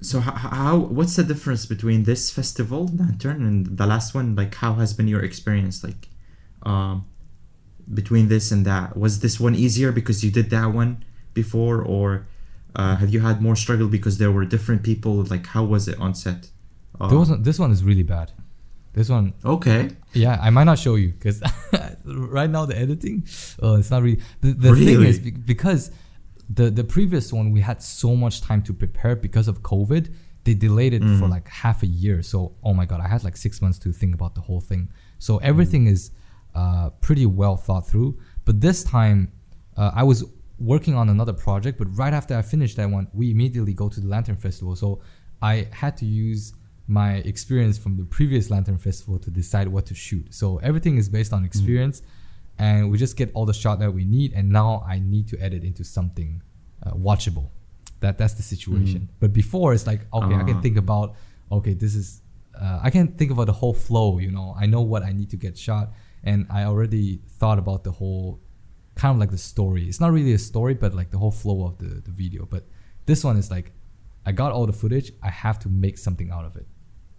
So 0.01 0.19
how, 0.19 0.33
how 0.33 0.77
what's 0.77 1.15
the 1.15 1.23
difference 1.23 1.65
between 1.65 2.03
this 2.03 2.29
festival 2.29 2.89
lantern 2.93 3.45
and 3.45 3.77
the 3.77 3.85
last 3.85 4.13
one? 4.13 4.35
Like 4.35 4.55
how 4.55 4.73
has 4.75 4.93
been 4.93 5.07
your 5.07 5.21
experience 5.21 5.83
like 5.83 6.09
um 6.63 7.05
between 7.93 8.27
this 8.27 8.51
and 8.51 8.65
that? 8.65 8.97
Was 8.97 9.19
this 9.19 9.39
one 9.39 9.55
easier 9.55 9.91
because 9.91 10.23
you 10.23 10.31
did 10.31 10.49
that 10.49 10.67
one 10.67 11.05
before 11.33 11.81
or 11.81 12.27
uh, 12.75 12.95
have 12.95 13.13
you 13.13 13.19
had 13.21 13.41
more 13.41 13.55
struggle 13.55 13.87
because 13.87 14.17
there 14.17 14.31
were 14.31 14.45
different 14.45 14.83
people? 14.83 15.23
Like 15.23 15.45
how 15.47 15.63
was 15.63 15.87
it 15.87 15.99
on 15.99 16.13
set? 16.15 16.49
Uh, 16.99 17.07
There 17.09 17.17
wasn't- 17.17 17.43
this 17.43 17.57
one 17.59 17.71
is 17.71 17.83
really 17.83 18.03
bad. 18.03 18.31
This 18.93 19.09
one 19.09 19.33
okay. 19.43 19.89
Yeah, 20.13 20.37
I 20.41 20.49
might 20.51 20.65
not 20.65 20.77
show 20.77 20.95
you 20.95 21.09
because 21.13 21.41
right 22.05 22.49
now 22.49 22.65
the 22.65 22.77
editing, 22.77 23.25
uh, 23.61 23.73
it's 23.79 23.89
not 23.89 24.03
really. 24.03 24.19
The, 24.41 24.53
the 24.53 24.69
thing 24.75 25.01
is 25.03 25.19
because 25.19 25.91
the 26.49 26.69
the 26.69 26.83
previous 26.83 27.33
one 27.33 27.51
we 27.51 27.61
had 27.61 27.81
so 27.81 28.15
much 28.15 28.41
time 28.41 28.61
to 28.63 28.73
prepare 28.73 29.15
because 29.15 29.47
of 29.47 29.61
COVID. 29.63 30.13
They 30.43 30.53
delayed 30.53 30.93
it 30.93 31.01
for 31.19 31.27
like 31.27 31.47
half 31.47 31.83
a 31.83 31.87
year. 31.87 32.21
So 32.21 32.51
oh 32.63 32.73
my 32.73 32.85
god, 32.85 32.99
I 32.99 33.07
had 33.07 33.23
like 33.23 33.37
six 33.37 33.61
months 33.61 33.79
to 33.79 33.91
think 33.93 34.13
about 34.13 34.35
the 34.35 34.41
whole 34.41 34.61
thing. 34.61 34.89
So 35.17 35.37
everything 35.37 35.87
is 35.87 36.11
uh, 36.53 36.89
pretty 37.01 37.25
well 37.25 37.55
thought 37.57 37.87
through. 37.87 38.19
But 38.45 38.59
this 38.61 38.83
time, 38.83 39.31
uh, 39.77 39.91
I 39.95 40.03
was 40.03 40.23
working 40.59 40.95
on 40.95 41.09
another 41.09 41.33
project. 41.33 41.77
But 41.77 41.87
right 41.97 42.13
after 42.13 42.35
I 42.37 42.41
finished 42.41 42.77
that 42.77 42.89
one, 42.89 43.07
we 43.13 43.31
immediately 43.31 43.73
go 43.73 43.89
to 43.89 43.99
the 43.99 44.07
Lantern 44.07 44.35
Festival. 44.37 44.75
So 44.75 45.01
I 45.41 45.67
had 45.71 45.97
to 45.97 46.05
use 46.05 46.53
my 46.87 47.15
experience 47.15 47.77
from 47.77 47.97
the 47.97 48.03
previous 48.05 48.49
Lantern 48.49 48.77
Festival 48.77 49.17
to 49.19 49.31
decide 49.31 49.67
what 49.67 49.85
to 49.87 49.95
shoot. 49.95 50.33
So 50.33 50.57
everything 50.59 50.97
is 50.97 51.09
based 51.09 51.33
on 51.33 51.43
experience, 51.45 52.01
and 52.57 52.91
we 52.91 52.97
just 52.97 53.15
get 53.17 53.31
all 53.33 53.45
the 53.45 53.53
shot 53.53 53.79
that 53.79 53.91
we 53.93 54.05
need. 54.05 54.33
And 54.33 54.49
now 54.49 54.83
I 54.87 54.99
need 54.99 55.27
to 55.29 55.39
edit 55.39 55.63
into 55.63 55.83
something 55.83 56.41
uh, 56.85 56.91
watchable. 56.91 57.49
That 58.01 58.17
that's 58.17 58.33
the 58.33 58.43
situation. 58.43 59.09
But 59.21 59.31
before 59.31 59.73
it's 59.73 59.87
like 59.87 60.01
okay, 60.13 60.35
I 60.35 60.43
can 60.43 60.57
Ah. 60.57 60.61
think 60.61 60.77
about 60.77 61.15
okay, 61.51 61.73
this 61.73 61.95
is 61.95 62.21
uh, 62.59 62.79
I 62.83 62.89
can 62.89 63.07
think 63.19 63.31
about 63.31 63.45
the 63.45 63.53
whole 63.53 63.73
flow. 63.73 64.19
You 64.19 64.31
know, 64.31 64.53
I 64.59 64.65
know 64.65 64.81
what 64.81 65.03
I 65.03 65.13
need 65.13 65.29
to 65.29 65.37
get 65.37 65.57
shot, 65.57 65.93
and 66.23 66.45
I 66.49 66.65
already 66.65 67.21
thought 67.39 67.59
about 67.59 67.85
the 67.85 67.91
whole 67.91 68.41
kind 68.95 69.13
of 69.13 69.19
like 69.19 69.31
the 69.31 69.37
story. 69.37 69.87
It's 69.87 69.99
not 69.99 70.11
really 70.11 70.33
a 70.33 70.39
story, 70.39 70.73
but 70.73 70.93
like 70.93 71.11
the 71.11 71.17
whole 71.17 71.31
flow 71.31 71.65
of 71.65 71.77
the 71.77 72.01
the 72.01 72.11
video. 72.11 72.45
But 72.45 72.63
this 73.05 73.23
one 73.23 73.37
is 73.37 73.49
like 73.51 73.71
I 74.25 74.31
got 74.31 74.51
all 74.51 74.65
the 74.65 74.73
footage. 74.73 75.11
I 75.21 75.29
have 75.29 75.59
to 75.59 75.69
make 75.69 75.97
something 75.97 76.31
out 76.31 76.45
of 76.45 76.55
it. 76.55 76.67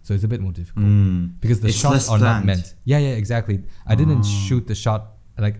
So 0.03 0.13
it's 0.13 0.23
a 0.23 0.27
bit 0.27 0.41
more 0.41 0.51
difficult 0.51 0.85
Mm. 0.85 1.39
because 1.39 1.61
the 1.61 1.69
It's 1.69 1.77
shots 1.77 2.09
are 2.09 2.19
not 2.19 2.45
meant. 2.45 2.75
Yeah, 2.83 2.99
yeah, 2.99 3.15
exactly. 3.23 3.63
I 3.87 3.95
didn't 3.95 4.19
Oh. 4.19 4.45
shoot 4.45 4.67
the 4.67 4.75
shot 4.75 5.01
like 5.37 5.57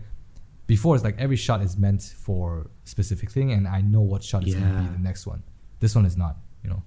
before. 0.68 0.96
It's 0.96 1.04
like 1.04 1.18
every 1.18 1.36
shot 1.36 1.62
is 1.62 1.78
meant 1.78 2.02
for 2.26 2.70
specific 2.84 3.32
thing, 3.32 3.52
and 3.52 3.68
I 3.68 3.82
know 3.82 4.02
what 4.02 4.24
shot 4.24 4.48
is 4.48 4.54
gonna 4.54 4.82
be 4.84 4.90
the 4.98 5.04
next 5.10 5.26
one. 5.26 5.42
This 5.80 5.96
one 5.96 6.06
is 6.06 6.16
not. 6.16 6.38
You 6.64 6.70
know. 6.72 6.84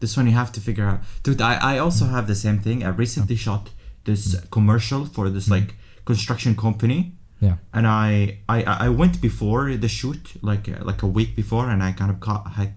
This 0.00 0.16
one 0.16 0.26
you 0.26 0.32
have 0.32 0.52
to 0.52 0.60
figure 0.60 0.86
out. 0.90 1.00
Dude, 1.22 1.40
I, 1.40 1.54
I 1.72 1.78
also 1.78 2.04
hmm. 2.04 2.14
have 2.16 2.26
the 2.26 2.34
same 2.34 2.58
thing. 2.66 2.84
I 2.84 2.90
recently 3.04 3.36
oh. 3.36 3.44
shot 3.46 3.70
this 4.04 4.22
hmm. 4.34 4.46
commercial 4.50 5.04
for 5.04 5.28
this 5.28 5.46
hmm. 5.46 5.54
like 5.56 5.74
construction 6.04 6.56
company. 6.56 7.00
Yeah. 7.46 7.56
and 7.76 7.84
I, 7.86 8.38
I 8.48 8.58
I 8.86 8.88
went 9.00 9.14
before 9.28 9.62
the 9.84 9.88
shoot 9.98 10.24
like 10.50 10.64
uh, 10.68 10.84
like 10.90 11.00
a 11.02 11.10
week 11.18 11.30
before 11.42 11.66
and 11.72 11.82
I 11.82 11.90
kind 12.00 12.10
of 12.14 12.18
got 12.28 12.40
had 12.58 12.72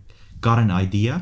got 0.48 0.58
an 0.66 0.72
idea 0.86 1.16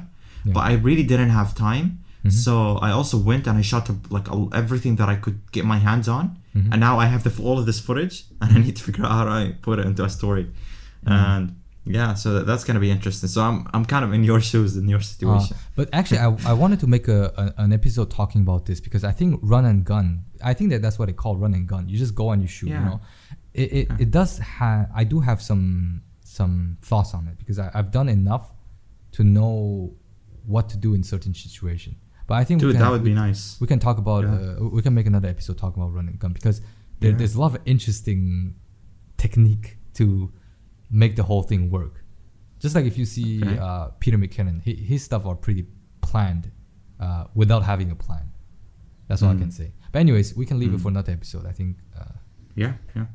but 0.46 0.62
I 0.62 0.74
really 0.74 1.04
didn't 1.04 1.30
have 1.30 1.56
time. 1.56 2.00
Mm-hmm. 2.20 2.30
So 2.30 2.78
I 2.82 2.92
also 2.92 3.18
went 3.18 3.48
and 3.48 3.58
I 3.58 3.62
shot 3.62 3.90
uh, 3.90 3.94
like 4.10 4.28
everything 4.54 4.96
that 4.98 5.10
I 5.10 5.16
could 5.16 5.40
get 5.52 5.66
my 5.66 5.78
hands 5.78 6.08
on. 6.08 6.38
Mm-hmm. 6.56 6.72
And 6.72 6.80
now 6.80 7.00
I 7.00 7.06
have 7.06 7.24
the, 7.24 7.44
all 7.44 7.60
of 7.60 7.66
this 7.66 7.80
footage 7.80 8.26
and 8.42 8.58
I 8.58 8.60
need 8.60 8.76
to 8.78 8.84
figure 8.84 9.06
out 9.06 9.28
how 9.28 9.28
I 9.28 9.56
put 9.62 9.80
it 9.80 9.86
into 9.86 10.04
a 10.04 10.10
story. 10.10 10.46
Mm-hmm. 10.46 11.12
And 11.12 11.56
yeah 11.86 12.14
so 12.14 12.44
that's 12.44 12.64
gonna 12.64 12.80
be 12.80 12.90
interesting 12.90 13.28
so 13.28 13.42
I'm 13.42 13.68
I'm 13.74 13.84
kind 13.86 14.06
of 14.06 14.14
in 14.14 14.24
your 14.24 14.40
shoes 14.50 14.78
in 14.78 14.88
your 14.88 15.00
Uh, 15.00 15.04
situation 15.04 15.58
but 15.76 15.90
actually, 15.92 16.20
I, 16.20 16.30
I 16.52 16.54
wanted 16.54 16.80
to 16.82 16.88
make 16.88 17.08
a, 17.08 17.22
a 17.58 17.62
an 17.64 17.74
episode 17.74 18.10
talking 18.12 18.42
about 18.42 18.66
this 18.66 18.80
because 18.80 19.04
I 19.04 19.12
think 19.12 19.40
run 19.42 19.66
and 19.66 19.84
gun. 19.84 20.24
I 20.44 20.54
think 20.54 20.70
that 20.72 20.82
that's 20.82 20.98
what 21.00 21.08
they 21.08 21.14
call 21.24 21.36
run 21.36 21.54
and 21.54 21.68
gun. 21.68 21.90
You 21.90 21.98
just 21.98 22.16
go 22.16 22.32
and 22.32 22.42
you 22.42 22.48
shoot. 22.48 22.70
You 22.70 22.80
know, 22.90 23.02
it 23.54 23.70
it, 23.80 23.88
it 24.04 24.10
does 24.12 24.38
have. 24.40 24.90
I 24.96 25.04
do 25.04 25.20
have 25.22 25.42
some 25.42 26.02
some 26.24 26.78
thoughts 26.90 27.14
on 27.14 27.28
it 27.28 27.38
because 27.42 27.58
I, 27.60 27.68
I've 27.74 27.92
done 27.92 28.08
enough 28.10 28.46
to 29.14 29.24
know 29.24 29.94
what 30.46 30.70
to 30.70 30.78
do 30.78 30.94
in 30.94 31.04
certain 31.04 31.34
situation. 31.34 31.96
But 32.28 32.36
I 32.36 32.44
think 32.46 32.62
we 32.62 32.68
Dude, 32.68 32.76
can, 32.76 32.82
that 32.84 32.92
would 32.92 33.04
we, 33.04 33.10
be 33.10 33.16
nice. 33.16 33.42
we 33.62 33.68
can 33.68 33.80
talk 33.80 33.98
about 33.98 34.24
Yeah. 34.24 34.56
uh, 34.62 34.70
we 34.78 34.82
can 34.82 34.94
make 34.94 35.08
another 35.08 35.28
episode 35.36 35.58
talking 35.58 35.82
about 35.82 35.94
run 35.94 36.08
and 36.08 36.18
gun 36.20 36.34
because 36.34 36.62
there, 37.00 37.12
Yeah. 37.12 37.18
there's 37.18 37.36
a 37.36 37.40
lot 37.44 37.54
of 37.56 37.62
interesting 37.66 38.56
technique 39.18 39.78
to 39.96 40.32
make 41.02 41.14
the 41.16 41.24
whole 41.30 41.44
thing 41.52 41.62
work. 41.78 41.96
Just 42.64 42.74
like 42.76 42.86
if 42.92 42.98
you 42.98 43.06
see 43.16 43.30
Okay. 43.44 43.58
uh, 43.68 43.86
Peter 44.00 44.18
McKinnon, 44.18 44.62
he, 44.68 44.74
his 44.92 45.02
stuff 45.04 45.26
are 45.26 45.36
pretty 45.36 45.66
planned 46.02 46.46
uh, 47.00 47.26
without 47.42 47.64
having 47.72 47.90
a 47.92 47.96
plan. 48.06 48.26
That's 49.08 49.22
all 49.24 49.32
I 49.32 49.34
Mm. 49.36 49.40
can 49.46 49.52
say. 49.52 49.70
But 49.92 50.00
anyways, 50.00 50.28
we 50.36 50.46
can 50.46 50.58
leave 50.62 50.74
it 50.74 50.78
Mm. 50.78 50.84
for 50.84 50.90
another 50.96 51.12
episode. 51.20 51.46
I 51.46 51.52
think. 51.60 51.72
Uh, 52.00 52.14
Yeah, 52.56 52.74
yeah. 52.96 53.08